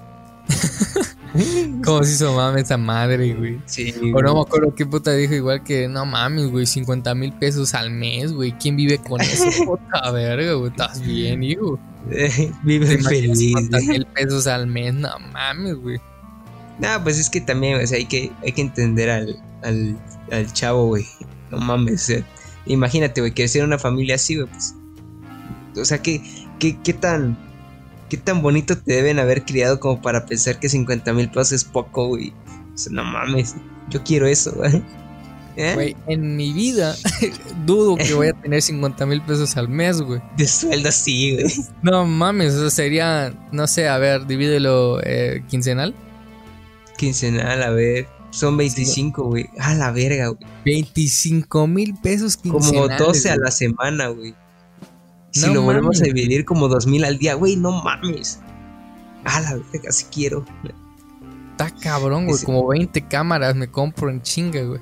[1.85, 3.61] Como si su mame esa madre, güey.
[3.67, 3.95] Sí.
[4.15, 7.75] O no me acuerdo qué puta dijo igual que, no mames, güey, 50 mil pesos
[7.75, 8.53] al mes, güey.
[8.53, 9.45] ¿Quién vive con eso?
[9.65, 10.71] puta verga, güey.
[10.71, 11.79] Estás bien, hijo.
[12.63, 13.39] Vive feliz.
[13.39, 16.01] 50 mil pesos al mes, no mames, güey.
[16.79, 19.99] No, pues es que también, o sea, hay que, hay que entender al, al,
[20.31, 21.07] al chavo, güey.
[21.51, 22.13] No mames,
[22.67, 24.75] imagínate, güey, crecer en una familia así, güey, pues.
[25.77, 26.23] O sea, ¿qué,
[26.59, 27.39] qué, qué tan.
[28.09, 31.65] ¿Qué tan bonito te deben haber criado como para pensar que 50 mil pesos es
[31.65, 32.33] poco, güey?
[32.75, 33.57] O sea, no mames,
[33.91, 34.83] yo quiero eso, güey.
[35.57, 35.73] ¿Eh?
[35.75, 36.95] Güey, en mi vida
[37.67, 40.21] dudo que voy a tener 50 mil pesos al mes, güey.
[40.37, 41.47] De sueldo sí, güey.
[41.83, 45.95] No mames, eso sería, no sé, a ver, divídelo eh, quincenal.
[46.99, 48.07] Quincenal, a ver.
[48.31, 49.47] Son 25, güey.
[49.59, 50.47] A la verga, güey.
[50.67, 52.99] 25 mil pesos quincenales.
[52.99, 54.35] Como 12 a la semana, güey.
[55.41, 58.41] Si lo volvemos a dividir como 2 mil al día, güey, no mames.
[59.25, 60.45] A la verga, si quiero.
[61.53, 62.43] Está cabrón, güey.
[62.43, 64.81] Como 20 cámaras me compro en chinga, güey.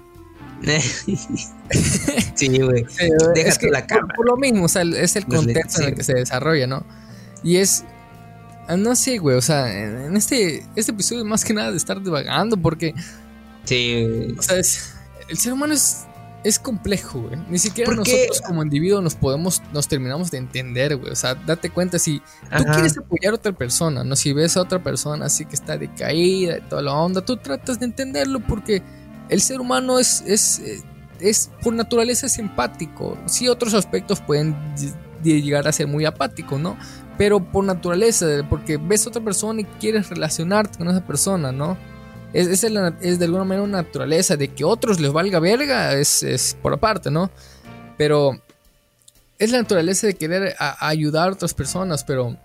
[2.34, 2.86] sí, güey.
[3.36, 4.14] Es que la cámara.
[4.14, 6.84] Por, lo mismo, o sea, es el contexto en el que se desarrolla, ¿no?
[7.42, 7.84] Y es.
[8.76, 9.36] No sé, güey.
[9.36, 12.94] O sea, en este, este episodio más que nada de estar divagando, porque.
[13.64, 14.34] Sí.
[14.38, 16.06] O sea, el ser humano es,
[16.44, 17.40] es complejo, güey.
[17.48, 21.10] Ni siquiera nosotros como individuos nos podemos, nos terminamos de entender, güey.
[21.10, 22.20] O sea, date cuenta si
[22.56, 24.14] tú quieres apoyar a otra persona, ¿no?
[24.14, 27.80] Si ves a otra persona así que está decaída y toda la onda, tú tratas
[27.80, 28.82] de entenderlo porque
[29.30, 30.60] el ser humano es, es,
[31.18, 33.16] es por naturaleza es empático.
[33.24, 34.54] Sí, otros aspectos pueden
[35.22, 36.76] llegar a ser muy apáticos, ¿no?
[37.16, 41.78] Pero por naturaleza, porque ves a otra persona y quieres relacionarte con esa persona, ¿no?
[42.34, 46.74] Es, es, de alguna manera una naturaleza de que otros les valga verga, es, por
[46.74, 47.30] aparte, ¿no?
[47.96, 48.32] Pero
[49.38, 52.36] es la naturaleza de querer ayudar a otras personas, pero...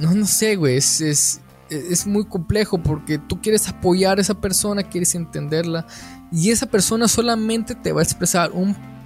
[0.00, 4.82] No, no sé, güey, es, es muy complejo porque tú quieres apoyar a esa persona,
[4.82, 5.86] quieres entenderla
[6.32, 8.50] y esa persona solamente te va a expresar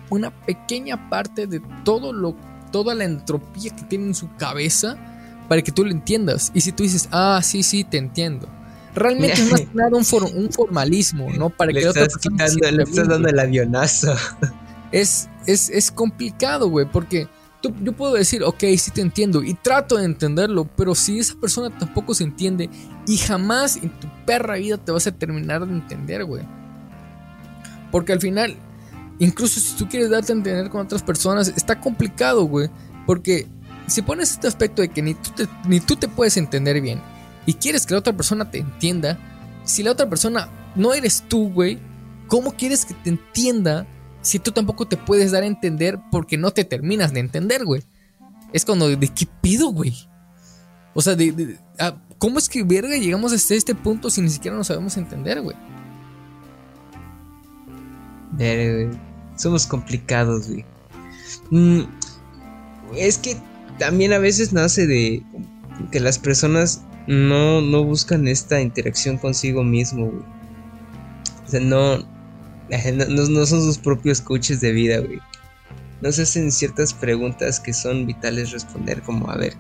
[0.09, 2.37] una pequeña parte de todo lo,
[2.71, 4.97] toda la entropía que tiene en su cabeza
[5.53, 6.51] para que tú lo entiendas.
[6.55, 8.49] Y si tú dices, ah, sí, sí, te entiendo.
[8.95, 11.51] Realmente es más nada un, un formalismo, ¿no?
[11.51, 12.17] Para que le estás,
[12.73, 14.15] le estás dando el avionazo.
[14.93, 17.29] Es, es, es complicado, güey, porque
[17.83, 21.71] yo puedo decir, ok, sí te entiendo y trato de entenderlo, pero si esa persona
[21.79, 22.71] tampoco se entiende
[23.07, 26.45] y jamás en tu perra vida te vas a terminar de entender, güey.
[27.91, 28.57] Porque al final,
[29.19, 32.71] incluso si tú quieres darte a entender con otras personas, está complicado, güey.
[33.07, 33.49] Porque
[33.87, 37.01] si pones este aspecto de que ni tú, te, ni tú te puedes entender bien
[37.47, 39.19] y quieres que la otra persona te entienda,
[39.65, 41.79] si la otra persona no eres tú, güey,
[42.29, 43.87] ¿cómo quieres que te entienda
[44.21, 47.83] si tú tampoco te puedes dar a entender porque no te terminas de entender, güey?
[48.53, 49.95] Es cuando, ¿de qué pido, güey?
[50.95, 54.57] O sea, de, ah, ¿cómo es que, verga, llegamos hasta este punto si ni siquiera
[54.57, 55.57] nos sabemos entender, güey?
[59.37, 60.65] Somos complicados, güey.
[61.51, 61.83] Mm,
[62.97, 63.37] es que
[63.83, 65.25] también a veces nace de
[65.91, 70.25] que las personas no, no buscan esta interacción consigo mismo, güey.
[71.45, 71.99] O sea, no,
[72.69, 75.19] no, son sus propios coaches de vida, güey.
[76.01, 79.55] No se hacen ciertas preguntas que son vitales responder, como, a ver,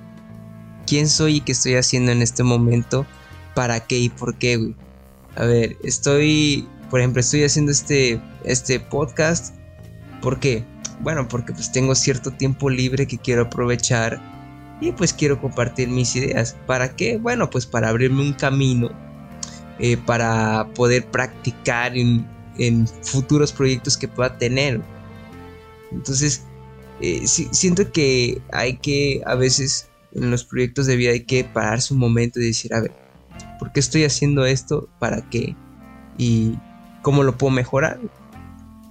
[0.87, 3.05] ¿quién soy y qué estoy haciendo en este momento?
[3.57, 4.77] ¿Para qué y por qué, güey?
[5.35, 9.57] A ver, estoy, por ejemplo, estoy haciendo este, este podcast.
[10.21, 10.65] ¿Por qué?
[11.03, 14.21] Bueno, porque pues tengo cierto tiempo libre que quiero aprovechar
[14.81, 16.57] y pues quiero compartir mis ideas.
[16.67, 17.17] ¿Para qué?
[17.17, 18.91] Bueno, pues para abrirme un camino,
[19.79, 22.27] eh, para poder practicar en,
[23.03, 24.81] futuros proyectos que pueda tener.
[25.91, 26.45] Entonces,
[27.01, 31.95] eh, siento que hay que, a veces, en los proyectos de vida hay que pararse
[31.95, 32.93] un momento y decir, a ver,
[33.59, 34.89] ¿por qué estoy haciendo esto?
[34.99, 35.57] ¿Para qué?
[36.19, 36.55] ¿Y
[37.03, 37.99] cómo lo puedo mejorar?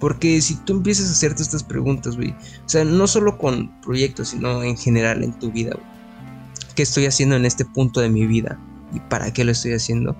[0.02, 4.28] Porque si tú empiezas a hacerte estas preguntas, güey, o sea, no solo con proyectos,
[4.28, 5.74] sino en general en tu vida,
[6.74, 8.58] ¿Qué estoy haciendo en este punto de mi vida?
[8.94, 10.16] ¿Y para qué lo estoy haciendo?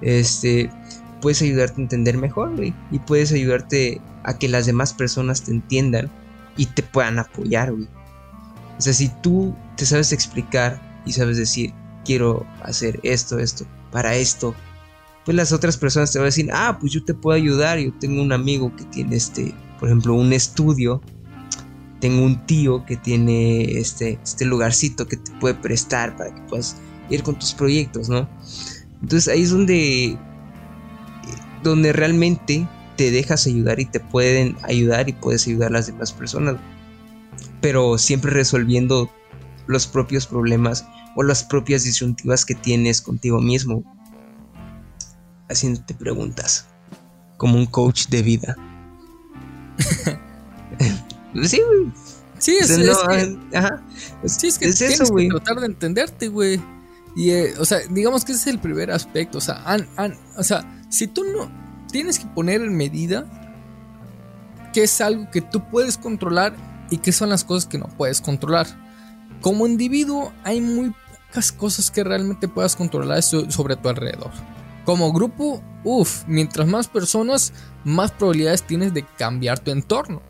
[0.00, 0.70] Este,
[1.20, 2.74] puedes ayudarte a entender mejor, güey.
[2.90, 6.10] Y puedes ayudarte a que las demás personas te entiendan
[6.56, 7.88] y te puedan apoyar, güey.
[8.78, 11.72] O sea, si tú te sabes explicar y sabes decir,
[12.04, 14.54] quiero hacer esto, esto, para esto,
[15.26, 17.92] pues las otras personas te van a decir, ah, pues yo te puedo ayudar, yo
[17.92, 21.02] tengo un amigo que tiene este, por ejemplo, un estudio,
[22.00, 26.76] tengo un tío que tiene este, este lugarcito que te puede prestar para que puedas
[27.10, 28.28] ir con tus proyectos, ¿no?
[29.02, 30.16] Entonces ahí es donde
[31.64, 36.12] donde realmente te dejas ayudar y te pueden ayudar y puedes ayudar a las demás
[36.12, 36.56] personas.
[37.60, 39.10] Pero siempre resolviendo
[39.66, 40.86] los propios problemas
[41.16, 43.95] o las propias disyuntivas que tienes contigo mismo.
[45.48, 46.66] Haciéndote preguntas.
[47.36, 48.56] Como un coach de vida.
[51.44, 51.92] sí, güey.
[52.38, 53.82] Sí, es, es, que, ajá.
[54.26, 56.60] sí, es que tienes que tratar de entenderte, güey.
[57.14, 59.38] Y, eh, o sea, digamos que ese es el primer aspecto.
[59.38, 59.64] O sea,
[60.36, 61.50] o sea, si tú no
[61.90, 63.26] tienes que poner en medida
[64.72, 66.54] qué es algo que tú puedes controlar
[66.90, 68.66] y qué son las cosas que no puedes controlar.
[69.40, 70.94] Como individuo hay muy
[71.28, 74.32] pocas cosas que realmente puedas controlar sobre tu alrededor.
[74.86, 77.52] Como grupo, uff, mientras más personas,
[77.84, 80.22] más probabilidades tienes de cambiar tu entorno.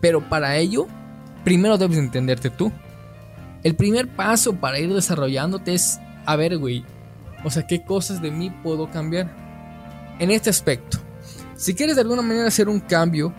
[0.00, 0.86] Pero para ello,
[1.44, 2.72] primero debes entenderte tú.
[3.62, 6.82] El primer paso para ir desarrollándote es, a ver, güey,
[7.44, 9.36] o sea, ¿qué cosas de mí puedo cambiar?
[10.18, 10.98] En este aspecto,
[11.54, 13.34] si quieres de alguna manera hacer un cambio,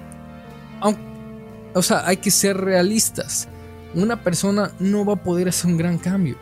[1.74, 3.48] o sea, hay que ser realistas.
[3.96, 6.38] Una persona no va a poder hacer un gran cambio.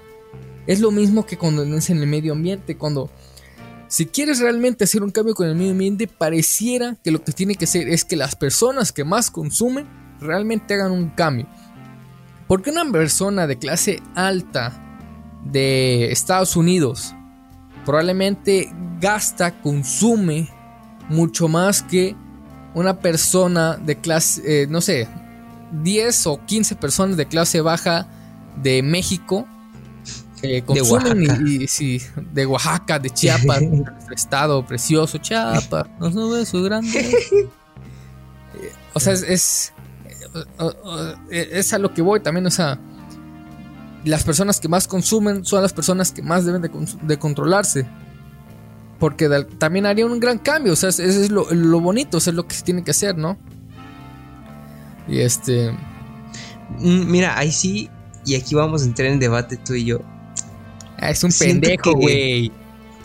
[0.65, 3.10] Es lo mismo que cuando en el medio ambiente, cuando
[3.88, 7.56] si quieres realmente hacer un cambio con el medio ambiente, pareciera que lo que tiene
[7.56, 9.88] que hacer es que las personas que más consumen
[10.19, 11.47] realmente hagan un cambio.
[12.47, 14.73] Porque una persona de clase alta
[15.45, 17.13] de Estados Unidos
[17.86, 18.69] probablemente
[19.00, 20.50] gasta, consume
[21.10, 22.15] mucho más que
[22.73, 25.08] una persona de clase, eh, no sé,
[25.83, 28.08] 10 o 15 personas de clase baja
[28.62, 29.48] de México
[30.42, 32.23] que consumen de Oaxaca.
[32.33, 33.62] de Oaxaca, de Chiapas,
[34.15, 37.15] estado precioso, Chiapas, no ves su grande.
[38.94, 39.73] o sea, es
[41.31, 42.79] eh, es a lo que voy también, o sea,
[44.04, 47.88] las personas que más consumen son las personas que más deben de, controlarse.
[49.00, 49.29] Porque
[49.60, 51.46] también haría un gran cambio, o sea, eso es lo,
[51.79, 53.38] bonito, eso es lo que se tiene que hacer, ¿no?
[55.08, 55.71] Y este...
[56.79, 57.90] Mm, mira, ahí sí,
[58.25, 60.00] y aquí vamos a entrar en debate tú y yo.
[60.98, 62.52] Ah, es un pendejo, güey.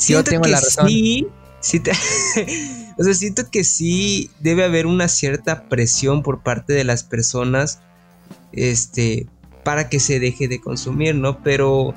[0.09, 0.89] Yo tengo la razón.
[0.89, 1.27] Sí,
[1.61, 1.93] sí te...
[2.99, 7.81] O sea, siento que sí debe haber una cierta presión por parte de las personas.
[8.53, 9.27] Este.
[9.65, 11.43] para que se deje de consumir, ¿no?
[11.43, 11.95] Pero,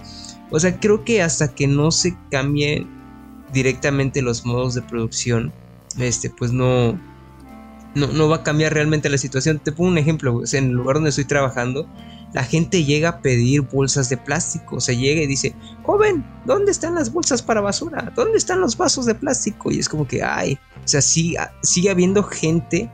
[0.52, 2.88] o sea, creo que hasta que no se cambie
[3.52, 5.52] directamente los modos de producción,
[5.98, 7.00] este, pues no,
[7.96, 9.60] no, no va a cambiar realmente la situación.
[9.60, 11.90] Te pongo un ejemplo, o sea, en el lugar donde estoy trabajando,
[12.34, 14.78] la gente llega a pedir bolsas de plástico.
[14.78, 18.12] O sea, llega y dice, joven, ¿dónde están las bolsas para basura?
[18.16, 19.72] ¿Dónde están los vasos de plástico?
[19.72, 22.92] Y es como que, ay, o sea, sigue, sigue habiendo gente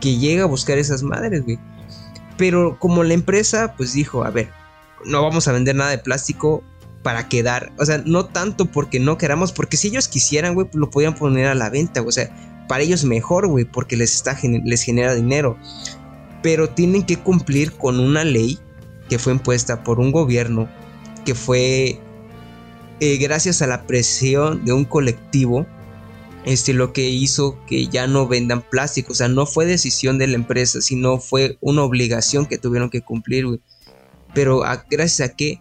[0.00, 1.58] que llega a buscar esas madres, güey.
[2.36, 4.50] Pero como la empresa, pues dijo, a ver,
[5.04, 6.62] no vamos a vender nada de plástico
[7.02, 7.72] para quedar.
[7.78, 11.14] O sea, no tanto porque no queramos, porque si ellos quisieran, güey, pues lo podían
[11.14, 12.02] poner a la venta.
[12.02, 12.30] O sea,
[12.68, 15.56] para ellos mejor, güey, porque les, está, les genera dinero
[16.42, 18.58] pero tienen que cumplir con una ley
[19.08, 20.68] que fue impuesta por un gobierno
[21.24, 22.00] que fue
[23.00, 25.66] eh, gracias a la presión de un colectivo
[26.44, 30.26] este lo que hizo que ya no vendan plástico o sea no fue decisión de
[30.26, 33.60] la empresa sino fue una obligación que tuvieron que cumplir
[34.34, 35.60] pero gracias a qué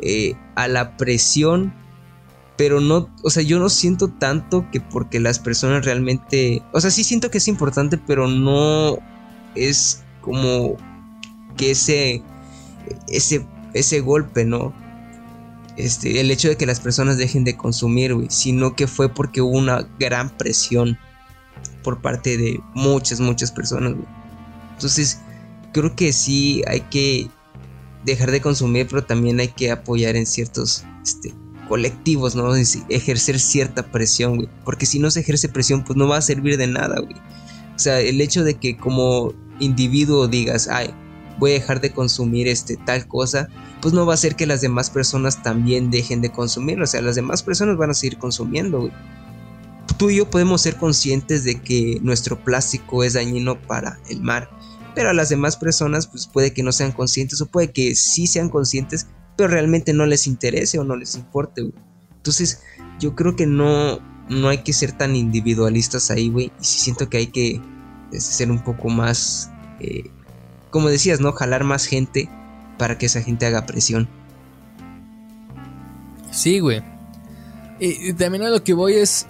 [0.00, 1.72] eh, a la presión
[2.58, 6.90] pero no, o sea, yo no siento tanto que porque las personas realmente, o sea,
[6.90, 8.98] sí siento que es importante, pero no
[9.54, 10.76] es como
[11.56, 12.22] que ese,
[13.08, 14.72] ese, ese golpe, ¿no?
[15.76, 19.40] Este, el hecho de que las personas dejen de consumir, güey, sino que fue porque
[19.40, 20.98] hubo una gran presión
[21.82, 23.94] por parte de muchas, muchas personas.
[24.72, 25.20] Entonces,
[25.72, 27.28] creo que sí hay que
[28.04, 31.32] dejar de consumir, pero también hay que apoyar en ciertos este,
[31.68, 32.54] colectivos, ¿no?
[32.56, 34.48] Ejercer cierta presión, güey.
[34.64, 37.14] Porque si no se ejerce presión, pues no va a servir de nada, güey.
[37.14, 40.94] O sea, el hecho de que como individuo digas, ay,
[41.38, 43.48] voy a dejar de consumir este tal cosa,
[43.80, 47.00] pues no va a hacer que las demás personas también dejen de consumir, o sea,
[47.00, 48.90] las demás personas van a seguir consumiendo,
[49.96, 54.48] Tú y yo podemos ser conscientes de que nuestro plástico es dañino para el mar,
[54.94, 58.28] pero a las demás personas pues puede que no sean conscientes o puede que sí
[58.28, 61.68] sean conscientes, pero realmente no les interese o no les importe,
[62.16, 62.62] Entonces,
[63.00, 63.98] yo creo que no
[64.28, 67.62] no hay que ser tan individualistas ahí, güey, y siento que hay que
[68.12, 69.50] ser un poco más,
[69.80, 70.10] eh,
[70.70, 71.32] como decías, ¿no?
[71.32, 72.28] Jalar más gente
[72.78, 74.08] para que esa gente haga presión.
[76.30, 76.82] Sí, güey.
[77.80, 79.26] Y, también a lo que voy es,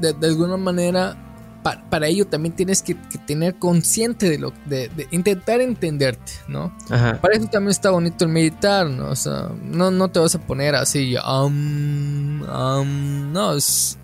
[0.00, 1.16] de, alguna manera,
[1.62, 2.94] para ello también tienes que,
[3.26, 6.76] tener consciente de lo de, intentar entenderte, ¿no?
[6.88, 9.10] Para eso también está bonito el meditar, ¿no?
[9.10, 13.98] O sea, no, no te vas a poner así, um, um, no, es,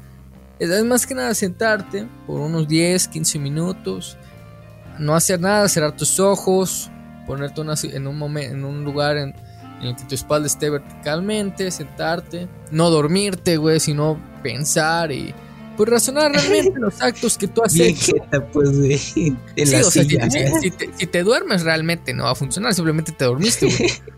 [0.58, 4.16] es más que nada sentarte por unos 10, 15 minutos,
[4.98, 6.90] no hacer nada, cerrar tus ojos,
[7.26, 9.34] ponerte en, un momento, en un lugar en,
[9.82, 15.34] el que tu espalda esté verticalmente, sentarte, no dormirte, güey, sino pensar y
[15.76, 18.14] pues razonar realmente los actos que tú has hecho.
[18.52, 20.06] pues, sí, o sea, si,
[20.70, 23.90] te, si, te, duermes realmente no va a funcionar, simplemente te dormiste, güey.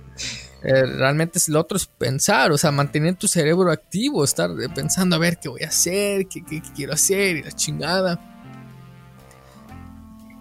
[0.62, 5.14] Eh, realmente es lo otro es pensar, o sea, mantener tu cerebro activo, estar pensando
[5.14, 6.42] a ver qué voy a hacer, qué,
[6.74, 8.20] quiero hacer y la chingada.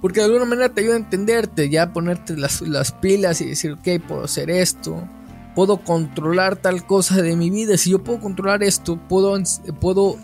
[0.02, 3.74] Porque de alguna manera te ayuda a entenderte, ya ponerte las, las pilas y decir,
[3.74, 5.08] ok, puedo hacer esto,
[5.56, 7.78] puedo controlar tal cosa de mi vida.
[7.78, 9.38] Si yo puedo controlar esto, puedo,
[9.80, 10.18] puedo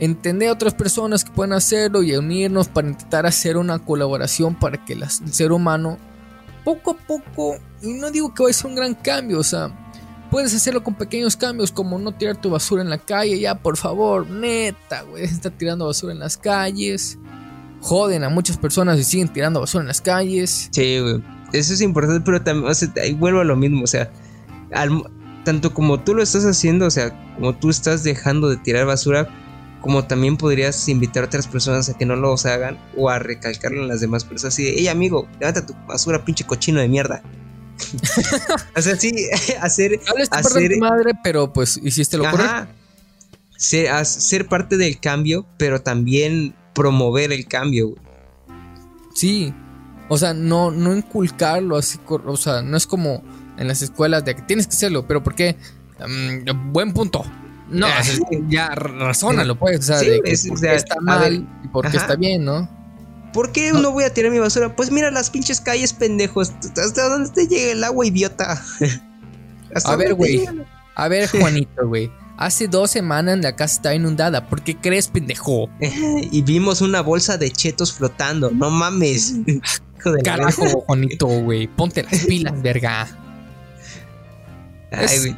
[0.00, 4.84] entender a otras personas que pueden hacerlo y unirnos para intentar hacer una colaboración para
[4.84, 5.98] que el ser humano
[6.68, 9.70] poco a poco, y no digo que vaya a ser un gran cambio, o sea,
[10.30, 13.78] puedes hacerlo con pequeños cambios como no tirar tu basura en la calle, ya por
[13.78, 17.18] favor, neta, güey, está tirando basura en las calles.
[17.80, 20.68] Joden a muchas personas y siguen tirando basura en las calles.
[20.72, 21.22] Sí, güey.
[21.54, 24.10] Eso es importante, pero también, o sea, ahí vuelvo a lo mismo, o sea,
[25.44, 29.26] tanto como tú lo estás haciendo, o sea, como tú estás dejando de tirar basura,
[29.80, 33.82] como también podrías invitar a otras personas a que no lo hagan o a recalcarlo
[33.82, 37.22] en las demás personas así de, hey amigo, levanta tu basura, pinche cochino de mierda.
[38.76, 39.12] o sea, sí,
[39.60, 40.00] hacer...
[40.30, 42.68] hacer tu madre, pero pues hiciste lo correcto.
[43.56, 47.94] Ser, ser parte del cambio, pero también promover el cambio.
[49.14, 49.52] Sí,
[50.08, 53.22] o sea, no, no inculcarlo así, o sea, no es como
[53.56, 55.56] en las escuelas de que tienes que hacerlo, pero ¿por qué?
[55.98, 57.24] Mm, buen punto.
[57.70, 57.86] No,
[58.48, 59.80] ya razónalo, pues.
[59.80, 62.68] O sea, de está mal y por qué está bien, ¿no?
[63.32, 63.92] ¿Por qué no.
[63.92, 64.74] voy a tirar mi basura?
[64.74, 66.52] Pues mira las pinches calles, pendejos.
[66.82, 68.62] ¿Hasta dónde te llega el agua, idiota?
[69.84, 70.46] a ver, güey.
[70.94, 72.10] A ver, Juanito, güey.
[72.36, 74.48] Hace dos semanas la casa estaba inundada.
[74.48, 75.68] ¿Por qué crees, pendejo?
[75.80, 78.50] y vimos una bolsa de chetos flotando.
[78.50, 79.34] No mames.
[80.24, 81.66] Carajo, Juanito, güey.
[81.66, 83.08] Ponte las pilas, verga.
[84.90, 85.36] Ay,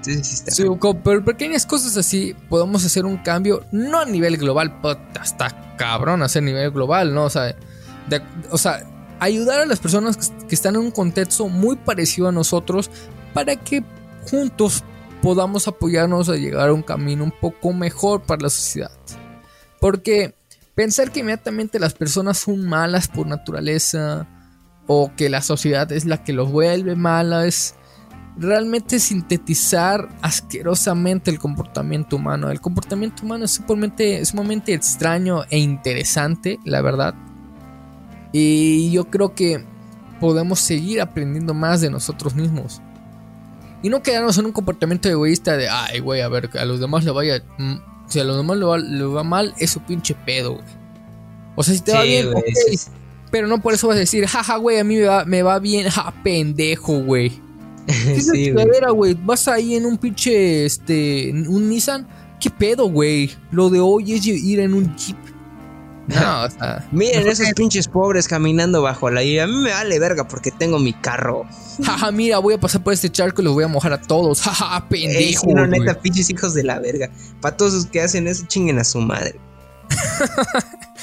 [0.78, 4.80] con pequeñas cosas así podemos hacer un cambio, no a nivel global,
[5.18, 7.24] hasta cabrón hacer a nivel global, ¿no?
[7.24, 7.56] O sea,
[8.50, 8.84] o sea,
[9.18, 12.90] ayudar a las personas que están en un contexto muy parecido a nosotros
[13.34, 13.82] para que
[14.30, 14.84] juntos
[15.20, 18.92] podamos apoyarnos a llegar a un camino un poco mejor para la sociedad.
[19.80, 20.34] Porque
[20.74, 24.26] pensar que inmediatamente las personas son malas por naturaleza
[24.86, 27.74] o que la sociedad es la que los vuelve malas
[28.40, 32.50] realmente sintetizar asquerosamente el comportamiento humano.
[32.50, 37.14] El comportamiento humano es sumamente, sumamente extraño e interesante, la verdad.
[38.32, 39.64] Y yo creo que
[40.20, 42.80] podemos seguir aprendiendo más de nosotros mismos.
[43.82, 47.04] Y no quedarnos en un comportamiento egoísta de, ay, güey, a ver, a los demás
[47.04, 47.42] le vaya.
[47.58, 47.76] Mm,
[48.06, 50.64] si a los demás le va, mal, es su pinche pedo, güey.
[51.56, 52.32] O sea, si te va bien,
[53.30, 55.58] pero no por eso vas a decir, jaja, güey, a mí me va, me va
[55.58, 57.49] bien, ja, pendejo, güey.
[58.20, 59.14] sí, güey.
[59.14, 62.06] Vas ahí en un pinche, este, un Nissan.
[62.40, 63.30] ¿Qué pedo, güey?
[63.50, 65.16] Lo de hoy es ir en un Jeep.
[66.10, 66.88] No, o sea.
[66.90, 69.44] Miren esos pinches pobres caminando bajo la lluvia.
[69.44, 71.44] A mí me vale verga porque tengo mi carro.
[71.84, 74.40] Jaja, mira, voy a pasar por este charco y los voy a mojar a todos.
[74.42, 75.46] Jaja, pendejo.
[75.54, 77.10] no, neta, pinches hijos de la verga.
[77.40, 79.38] Para todos los que hacen eso, chinguen a su madre.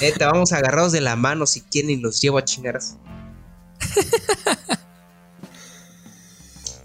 [0.01, 2.97] neta, vamos agarrados de la mano si quieren y los llevo a chingaras.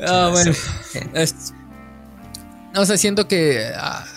[0.07, 0.53] Ah, bueno.
[2.75, 3.65] o sea, siento que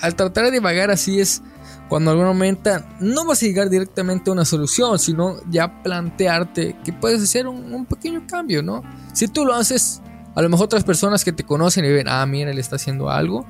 [0.02, 1.42] al tratar de divagar así es
[1.88, 6.92] cuando alguna momento no vas a llegar directamente a una solución, sino ya plantearte que
[6.92, 8.84] puedes hacer un, pequeño cambio, ¿no?
[9.14, 10.02] Si tú lo haces,
[10.34, 13.10] a lo mejor otras personas que te conocen y ven, ah, mira, él está haciendo
[13.10, 13.46] algo,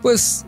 [0.00, 0.46] pues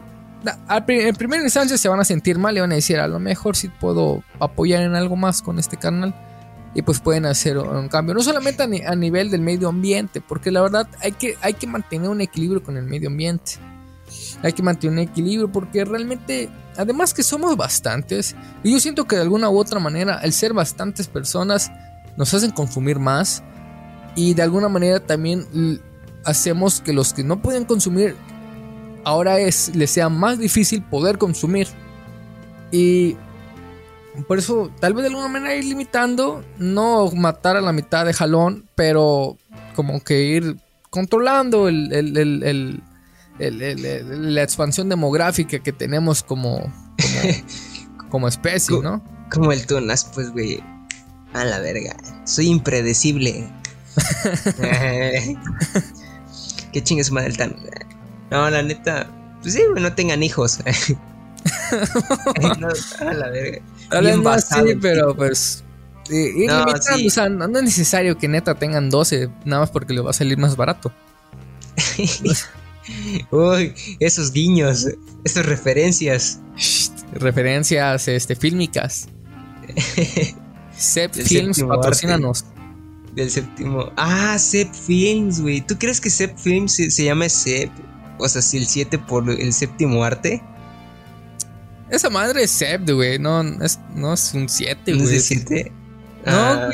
[0.88, 3.56] en primera instancia se van a sentir mal y van a decir, a lo mejor
[3.56, 6.14] sí puedo apoyar en algo más con este canal.
[6.76, 10.60] Y pues pueden hacer un cambio, no solamente a, nivel del medio ambiente, porque la
[10.60, 13.52] verdad hay que, hay que mantener un equilibrio con el medio ambiente.
[14.42, 19.16] Hay que mantener un equilibrio porque realmente, además que somos bastantes, y yo siento que
[19.16, 21.72] de alguna u otra manera, el ser bastantes personas
[22.18, 23.42] nos hacen consumir más
[24.14, 25.80] y de alguna manera también
[26.26, 28.16] hacemos que los que no pueden consumir
[29.02, 31.68] ahora es les sea más difícil poder consumir.
[32.70, 33.16] Y
[34.26, 38.12] por eso tal vez de alguna manera ir limitando no matar a la mitad de
[38.12, 39.36] jalón pero
[39.74, 40.56] como que ir
[40.90, 42.82] controlando el,
[43.38, 46.72] la expansión demográfica que tenemos como,
[48.10, 49.02] como, especie, ¿no?
[49.30, 50.62] Como el Tunas, pues, güey.
[51.34, 51.94] A la verga.
[52.24, 53.46] Soy impredecible.
[56.72, 57.60] Qué chingue madre el Thanos.
[58.30, 59.06] No, la neta.
[59.42, 60.60] Pues sí, güey, no tengan hijos.
[63.00, 63.60] a la verga.
[63.90, 65.64] No, sí, pero pues.
[66.10, 70.10] no, o sea, no es necesario que neta tengan 12, nada más porque le va
[70.10, 70.92] a salir más barato.
[73.30, 74.86] Uy, esos guiños,
[75.24, 76.40] esas referencias.
[77.12, 79.08] referencias este, fílmicas.
[80.76, 82.44] Sep Films, patrocínanos.
[83.14, 83.90] Del séptimo.
[83.96, 85.62] Ah, Sep Films, güey.
[85.62, 87.70] ¿Tú crees que Sep Films se, llama Sep?
[88.18, 90.42] O sea, si el 7 por el séptimo arte.
[91.90, 93.18] Esa madre es Sep, güey.
[93.18, 95.04] No, es, no es un 7, güey.
[95.04, 95.72] ¿No es 7?
[96.26, 96.70] No, ah,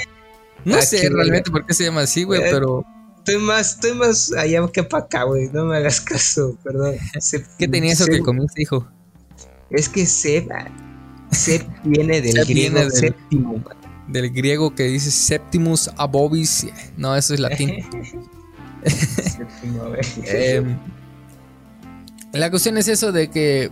[0.64, 2.84] no ah, sé realmente por qué se llama así, güey, eh, pero.
[3.18, 5.48] Estoy más, estoy más allá que para acá, güey.
[5.52, 6.96] No me hagas caso, perdón.
[7.58, 8.88] ¿Qué tenía eso que comiste, hijo?
[9.70, 10.48] Es que Seb,
[11.30, 13.62] Seb viene del griego del, séptimo.
[14.08, 16.66] Del griego que dice Septimus abobis.
[16.96, 17.84] No, eso es latín.
[18.84, 19.94] séptimo,
[20.24, 20.64] eh,
[22.32, 23.70] la cuestión es eso de que.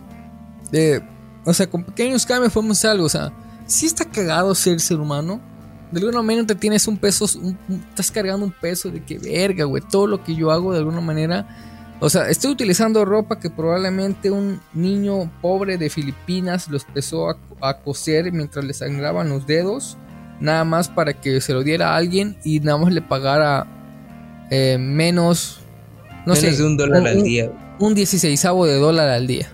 [1.45, 3.07] O sea, con pequeños cambios podemos hacer algo.
[3.07, 3.33] O sea,
[3.67, 5.41] si está cagado ser ser humano
[5.91, 9.83] de alguna manera te tienes un peso, estás cargando un peso de que verga, güey,
[9.91, 11.47] todo lo que yo hago de alguna manera,
[12.01, 17.29] o sea, estoy utilizando ropa que probablemente un niño pobre de Filipinas lo empezó
[17.61, 19.99] a, coser mientras le sangraban los dedos,
[20.41, 23.67] nada más para que se lo diera a alguien y nada más le pagara
[24.51, 25.61] eh, menos,
[26.25, 27.51] no sé, de un dólar al día.
[27.81, 29.51] Un 16 de dólar al día.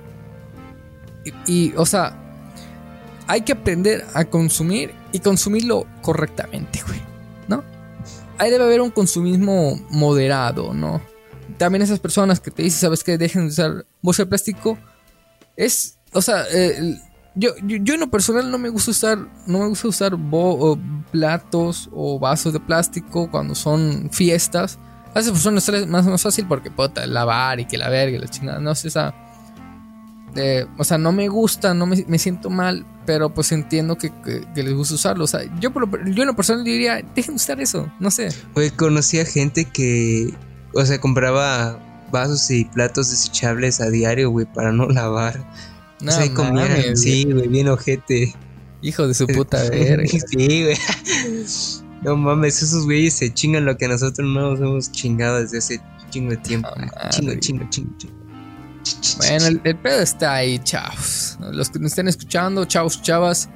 [1.46, 2.16] Y, o sea,
[3.26, 7.00] hay que aprender a consumir y consumirlo correctamente, güey,
[7.48, 7.64] ¿no?
[8.38, 11.00] Ahí debe haber un consumismo moderado, ¿no?
[11.58, 13.18] También esas personas que te dicen, ¿sabes qué?
[13.18, 14.78] Dejen de usar bolsa de plástico.
[15.56, 17.00] Es, o sea, eh,
[17.34, 20.16] yo, yo, en lo personal no me gusta usar, no me gusta usar
[21.10, 24.78] platos o vasos de plástico cuando son fiestas.
[25.14, 28.28] A esas personas es más, más fácil porque puedo lavar y que la verga la
[28.28, 28.60] chingada.
[28.60, 29.14] No sé, esa
[30.76, 34.12] o sea, no me gusta, no me, siento mal, pero pues entiendo que,
[34.54, 35.24] les gusta usarlo.
[35.24, 38.28] O sea, yo, yo en lo personal diría, dejen de usar eso, no sé.
[38.54, 40.34] Oye, conocía gente que,
[40.74, 41.78] o sea, compraba
[42.10, 45.38] vasos y platos desechables a diario, güey, para no lavar.
[46.00, 48.34] No, o sea, comían, sí, güey, bien ojete.
[48.82, 50.06] Hijo de su puta verga.
[50.30, 50.76] sí, güey.
[52.02, 55.80] No mames, esos güeyes se chingan lo que nosotros no nos hemos chingado desde hace
[56.10, 56.68] chingo de tiempo.
[56.76, 58.25] Ah, chingo, chingo, chingo, chingo.
[59.18, 61.38] Bueno, el, el pedo está ahí, chavos.
[61.52, 63.48] Los que nos estén escuchando, chavos, chavas.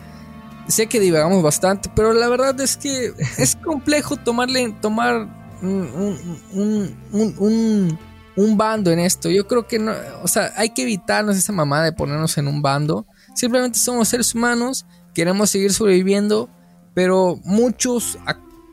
[0.68, 5.28] Sé que divagamos bastante, pero la verdad es que es complejo tomarle, tomar
[5.62, 7.98] un, un, un, un- un-
[8.36, 9.28] un bando en esto.
[9.28, 12.62] Yo creo que no, o sea, hay que evitarnos esa mamada de ponernos en un
[12.62, 13.06] bando.
[13.34, 16.48] Simplemente somos seres humanos, queremos seguir sobreviviendo,
[16.94, 18.18] pero muchos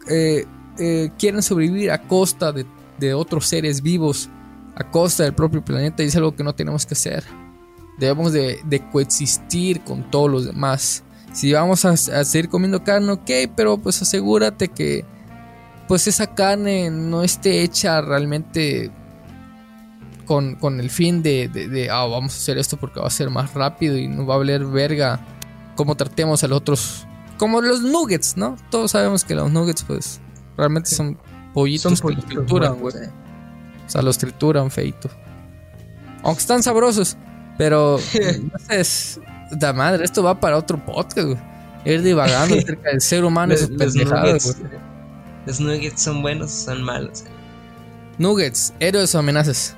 [0.10, 0.45] eh,
[0.78, 2.66] eh, quieren sobrevivir a costa de,
[2.99, 4.30] de otros seres vivos
[4.80, 7.23] a costa del propio planeta y es algo que no tenemos que hacer.
[7.97, 11.03] Debemos de, de coexistir con todos los demás.
[11.34, 15.03] Si vamos a, a seguir comiendo carne, ok, pero pues asegúrate que
[15.88, 18.91] pues esa carne no esté hecha realmente
[20.25, 23.11] con, con el fin de, de- de, ah, vamos a hacer esto porque va a
[23.11, 25.19] ser más rápido y no va a valer verga
[25.75, 27.07] como tratemos a los otros.
[27.38, 28.57] Como los nuggets, ¿no?
[28.71, 30.19] Todos sabemos que los nuggets pues
[30.57, 31.17] realmente son
[31.53, 32.93] pollitos Son que pollitos trituran, güey.
[33.88, 35.09] O sea, los trituran feito.
[36.23, 37.17] Aunque están sabrosos.
[37.57, 37.99] Pero,
[38.51, 39.19] no sé, es.
[39.51, 41.38] Da madre, esto va para otro podcast, güey.
[41.85, 44.81] Ir divagando acerca del ser humano y Los, sus pendejadas, nuggets, güey.
[45.45, 47.23] los nuggets son buenos o son malos.
[48.17, 49.75] Nuggets, héroes o amenazas.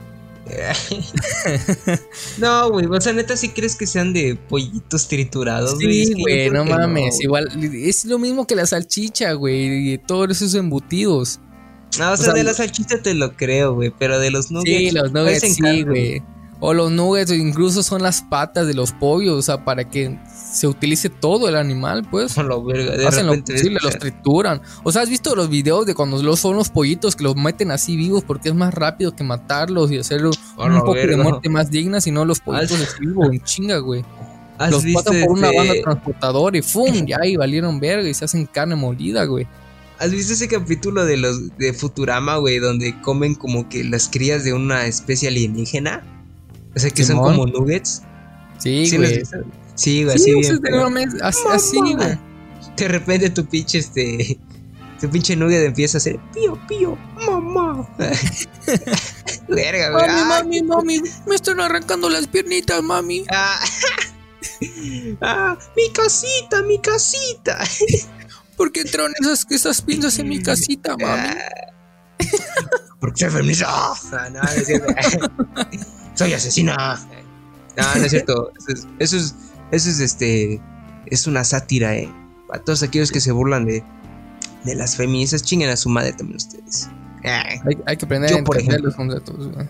[2.40, 6.06] no, güey, o sea, neta, si crees que sean de pollitos triturados, güey?
[6.06, 7.22] Sí, güey, no mames.
[7.22, 9.94] Igual, es lo mismo que la salchicha, güey.
[9.94, 11.40] Y todos esos embutidos.
[11.98, 14.52] No, o, sea, sea, de lo- la salchicha te lo creo, güey, pero de los
[14.52, 14.78] nuggets.
[14.78, 16.22] Sí, los nuggets, sí, güey.
[16.62, 20.20] O los nuggets, incluso son las patas de los pollos, o sea, para que
[20.52, 22.34] se utilice todo el animal, pues.
[22.36, 24.62] Con lo verga, de Hacen lo posible, los trituran.
[24.84, 27.72] O sea, ¿has visto los videos de cuando los son los pollitos que los meten
[27.72, 31.24] así vivos porque es más rápido que matarlos y hacerlo un poco de verga.
[31.24, 34.04] muerte más digna, si no los pollitos así vivos en chinga, güey.
[34.58, 37.06] ¿Has Los pasan por una este- banda transportadora y ¡fum!
[37.06, 39.48] Ya y valieron verga y se hacen carne molida, güey.
[40.00, 44.44] ¿Has visto ese capítulo de los de Futurama, güey, donde comen como que las crías
[44.44, 46.04] de una especie alienígena?
[46.76, 47.36] O sea, que Simón.
[47.36, 48.02] son como nuggets.
[48.60, 49.24] Sí, ¿Sí, güey.
[49.76, 51.22] Sí, güey, Sí, así bien.
[51.52, 52.18] así, güey.
[52.78, 54.40] De repente tu pinche este.
[55.02, 57.88] Tu pinche nugget empieza a hacer pío, pío, mamá.
[59.48, 60.08] Verga, güey.
[60.08, 63.26] Mami, ah, mami, mami, me están arrancando las piernitas, mami.
[63.32, 63.60] ah.
[65.22, 67.60] Ah, mi casita, mi casita.
[68.60, 71.30] ¿Por qué entraron esas, esas pinzas en mi casita, mami?
[73.00, 73.68] Porque soy feminista.
[74.32, 74.94] No, no es cierto.
[76.16, 77.00] soy asesina.
[77.78, 78.52] No, no es cierto.
[78.60, 79.36] Eso es, eso es,
[79.72, 80.62] eso es, este.
[81.06, 82.14] Es una sátira, eh.
[82.52, 83.84] A todos aquellos que se burlan de,
[84.66, 86.90] de las feministas, chinguen a su madre también ustedes.
[87.24, 88.88] Ah, Hay, hay que aprender Yo, a por entender ejemplo.
[88.90, 89.68] los conceptos, güey.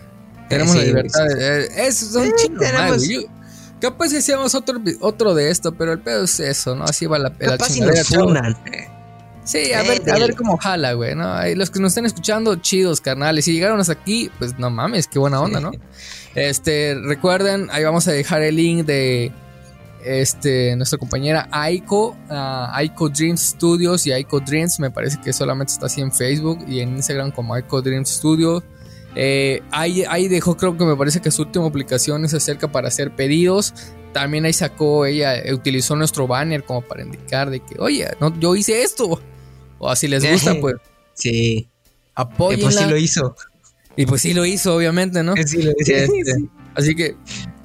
[0.48, 1.26] Tenemos la sí, libertad.
[1.30, 3.10] sí, de- eh, Eso son Eh, chingos, tenemos- madre, güey.
[3.24, 3.39] Yo-
[3.80, 6.84] Capaz hacíamos otro, otro de esto, pero el pedo es eso, ¿no?
[6.84, 8.56] Así va la, la Capaz si nos funan.
[9.44, 11.34] Sí, a ver, a ver cómo jala, güey, ¿no?
[11.56, 13.44] Los que nos estén escuchando, chidos, carnales.
[13.44, 15.72] Si llegaron hasta aquí, pues no mames, qué buena onda, ¿no?
[16.34, 19.32] Este, recuerden, ahí vamos a dejar el link de
[20.04, 25.72] este, nuestra compañera Aiko, ah, Aiko Dreams Studios y Aiko Dreams, me parece que solamente
[25.72, 28.62] está así en Facebook y en Instagram como Aiko Dreams Studios.
[29.14, 32.88] Eh, ahí, ahí dejó, creo que me parece que su última publicación es acerca para
[32.88, 33.74] hacer pedidos.
[34.12, 38.54] También ahí sacó, ella utilizó nuestro banner como para indicar de que, oye, no, yo
[38.56, 39.20] hice esto.
[39.78, 40.76] O así les gusta, pues
[41.14, 41.68] Sí.
[42.14, 42.64] Apóyenla.
[42.64, 43.36] pues sí lo hizo.
[43.96, 45.34] Y pues sí lo hizo, obviamente, ¿no?
[45.44, 45.92] Sí lo hizo.
[45.92, 46.34] Este,
[46.74, 47.16] Así que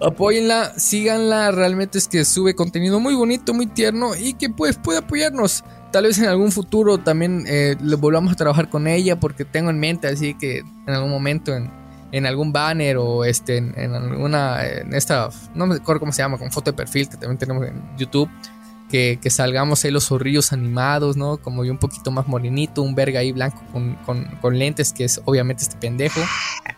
[0.01, 1.51] apóyenla, síganla.
[1.51, 5.64] Realmente es que sube contenido muy bonito, muy tierno y que pues puede apoyarnos.
[5.91, 9.70] Tal vez en algún futuro también eh, le volvamos a trabajar con ella porque tengo
[9.70, 11.72] en mente así que en algún momento en,
[12.12, 16.22] en algún banner o este en, en alguna en esta no me acuerdo cómo se
[16.22, 18.30] llama con foto de perfil que también tenemos en YouTube
[18.89, 21.38] que, que salgamos ahí los zorrillos animados, ¿no?
[21.38, 25.06] Como yo un poquito más morenito, un verga ahí blanco con, con, con lentes, que
[25.06, 26.22] es obviamente este pendejo.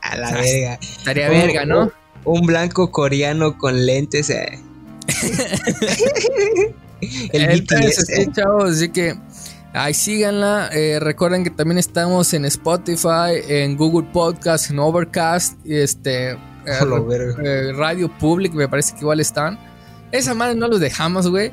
[0.01, 0.79] A la verga.
[0.81, 1.91] Estaría verga, ¿no?
[2.27, 4.29] Un blanco coreano con lentes.
[4.29, 4.59] eh.
[7.01, 8.09] El Entonces, BTS.
[8.09, 8.23] eh.
[8.25, 9.15] sí, chavos, así que
[9.73, 10.69] ahí síganla.
[10.73, 17.71] Eh, recuerden que también estamos en Spotify, en Google Podcast, en Overcast, y este eh,
[17.75, 19.59] Radio Public, me parece que igual están.
[20.11, 21.51] Esa madre no los dejamos, güey.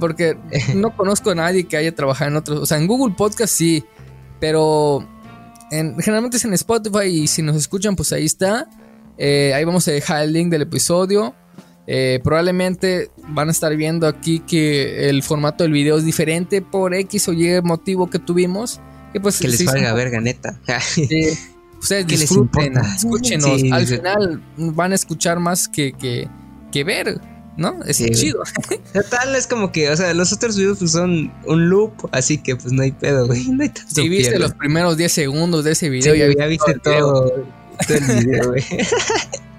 [0.00, 0.36] porque
[0.74, 2.58] no conozco a nadie que haya trabajado en otros.
[2.60, 3.84] O sea, en Google Podcast sí.
[4.40, 5.06] Pero
[5.70, 7.04] en- generalmente es en Spotify.
[7.06, 8.66] Y si nos escuchan, pues ahí está.
[9.18, 11.34] Eh, ahí vamos a dejar el link del episodio.
[11.86, 16.94] Eh, probablemente van a estar viendo aquí que el formato del video es diferente por
[16.94, 18.80] X o Y motivo que tuvimos.
[19.12, 20.58] Que pues Que les sí, valga verga, neta.
[20.80, 21.08] Sí,
[21.80, 23.60] ustedes ¿Qué les disfruten, escúchenos.
[23.60, 26.28] Sí, Al final van a escuchar más que, que,
[26.70, 27.20] que ver.
[27.56, 27.82] ¿no?
[27.84, 28.42] Es chido.
[28.92, 32.56] Total, es como que, o sea, los otros videos pues, son un loop, así que
[32.56, 33.44] pues no hay pedo, güey.
[33.52, 36.78] No hay tanto si viste los primeros 10 segundos de ese video, ya, ya, viste
[36.82, 37.46] todo, todo,
[37.90, 38.62] el video, güey.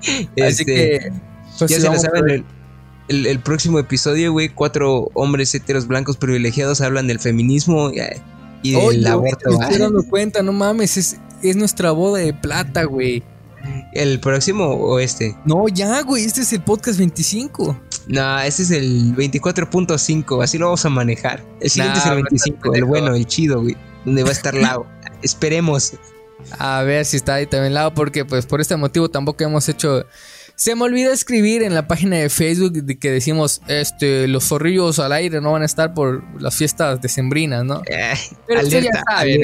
[0.04, 1.12] así este, que.
[1.58, 2.46] Pues, ya se lo saben,
[3.08, 8.82] el, el, próximo episodio, güey, cuatro hombres heteros blancos privilegiados hablan del feminismo y, del
[8.82, 9.62] Oye, aborto.
[9.62, 13.24] Estoy dando cuenta, no mames, es, es nuestra boda de plata, güey.
[13.94, 15.36] ¿El próximo o este?
[15.46, 17.80] No, ya, güey, este es el podcast 25.
[18.08, 21.44] No, este es el 24.5, así lo vamos a manejar.
[21.62, 24.86] El siguiente es el 25, el bueno, el chido, güey, donde va a estar Lao.
[25.22, 25.94] Esperemos.
[26.60, 30.06] A ver si está ahí también Lao, porque pues por este motivo tampoco hemos hecho...
[30.56, 35.12] Se me olvidó escribir en la página de Facebook que decimos, este, los zorrillos al
[35.12, 37.82] aire no van a estar por las fiestas decembrinas, ¿no?
[37.88, 38.14] Eh,
[38.48, 39.42] Pero alerta, ya saben,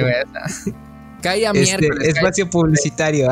[1.22, 3.30] Caía este, Espacio publicitario.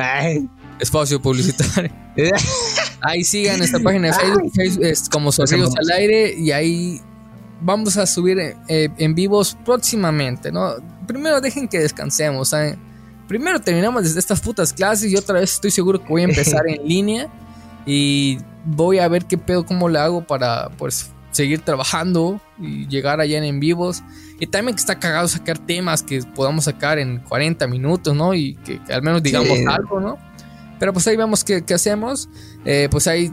[0.79, 1.91] Espacio publicitario.
[3.01, 6.99] ahí sigan esta página de Facebook, es como Zorrillos al Aire y ahí
[7.61, 10.75] vamos a subir eh, en vivos próximamente, ¿no?
[11.07, 12.86] Primero dejen que descansemos, ¿saben?
[13.27, 16.61] Primero terminamos desde estas putas clases y otra vez estoy seguro que voy a empezar
[16.67, 17.27] en línea
[17.85, 23.21] y voy a ver qué pedo, cómo le hago para pues seguir trabajando y llegar
[23.21, 24.03] allá en vivos.
[24.39, 28.33] Y también que está cagado sacar temas que podamos sacar en 40 minutos, ¿no?
[28.33, 30.17] Y que, al menos digamos algo, ¿no?
[30.79, 32.29] Pero pues ahí vemos qué, hacemos.
[32.65, 33.31] Eh, pues ahí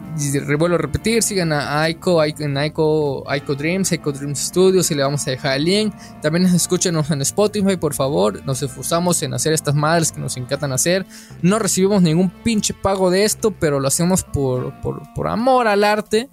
[0.58, 5.02] vuelvo a repetir, sigan a Aiko, en Aiko, Aiko Dreams, Aiko Dreams Studios y le
[5.02, 5.94] vamos a dejar el link.
[6.22, 8.44] También escúchenos en Spotify, por favor.
[8.44, 11.04] Nos esforzamos en hacer estas madres que nos encantan hacer.
[11.42, 16.28] No recibimos ningún pinche pago de esto, pero lo hacemos por, por, amor al arte.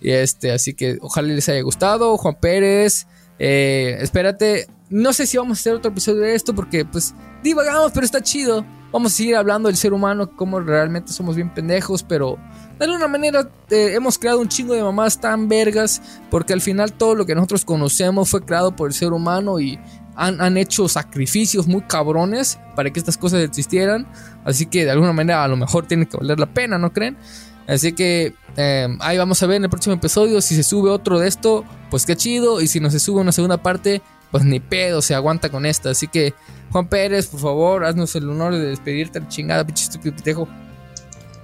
[0.00, 2.16] Y este, así que ojalá les haya gustado.
[2.16, 3.06] Juan Pérez,
[3.38, 4.66] eh, espérate.
[4.90, 7.14] No sé si vamos a hacer otro episodio de esto porque pues
[7.44, 8.66] divagamos, pero está chido.
[8.90, 12.38] Vamos a seguir hablando del ser humano, cómo realmente somos bien pendejos, pero
[12.76, 16.92] de alguna manera eh, hemos creado un chingo de mamás tan vergas, porque al final
[16.92, 19.78] todo lo que nosotros conocemos fue creado por el ser humano y
[20.16, 24.08] han, hecho sacrificios muy cabrones para que estas cosas existieran.
[24.44, 27.16] Así que de alguna manera a lo mejor tiene que valer la pena, ¿no creen?
[27.68, 31.20] Así que eh, ahí vamos a ver en el próximo episodio si se sube otro
[31.20, 32.60] de esto, pues qué chido.
[32.60, 35.90] Y si no se sube una segunda parte, pues ni pedo, se aguanta con esta.
[35.90, 36.34] Así que,
[36.70, 40.48] Juan Pérez, por favor, haznos el honor de despedirte, chingada, pinche estúpido pitejo.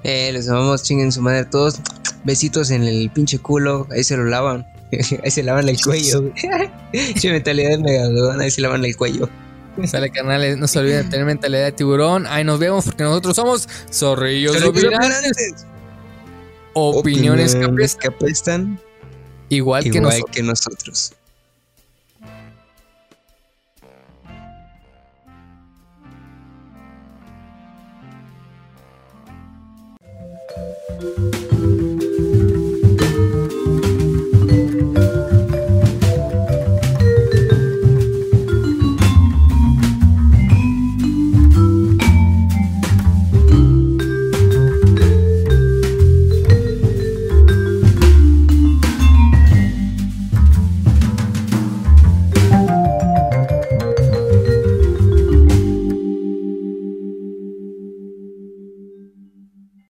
[0.05, 1.80] Eh, les amamos, chinguen su madre todos.
[2.24, 4.66] Besitos en el pinche culo, ahí se lo lavan.
[5.24, 6.32] ahí se lavan el cuello.
[7.18, 9.28] Che, mentalidad de megalodón, ahí se lavan el cuello.
[9.84, 12.26] Sale canales, no se olviden de tener mentalidad de tiburón.
[12.26, 15.66] Ahí nos vemos porque nosotros somos zorrillos opinantes.
[16.72, 18.80] Opiniones, Opiniones que apestan.
[19.49, 21.12] Igual, que, nosotros.
[31.01, 31.46] you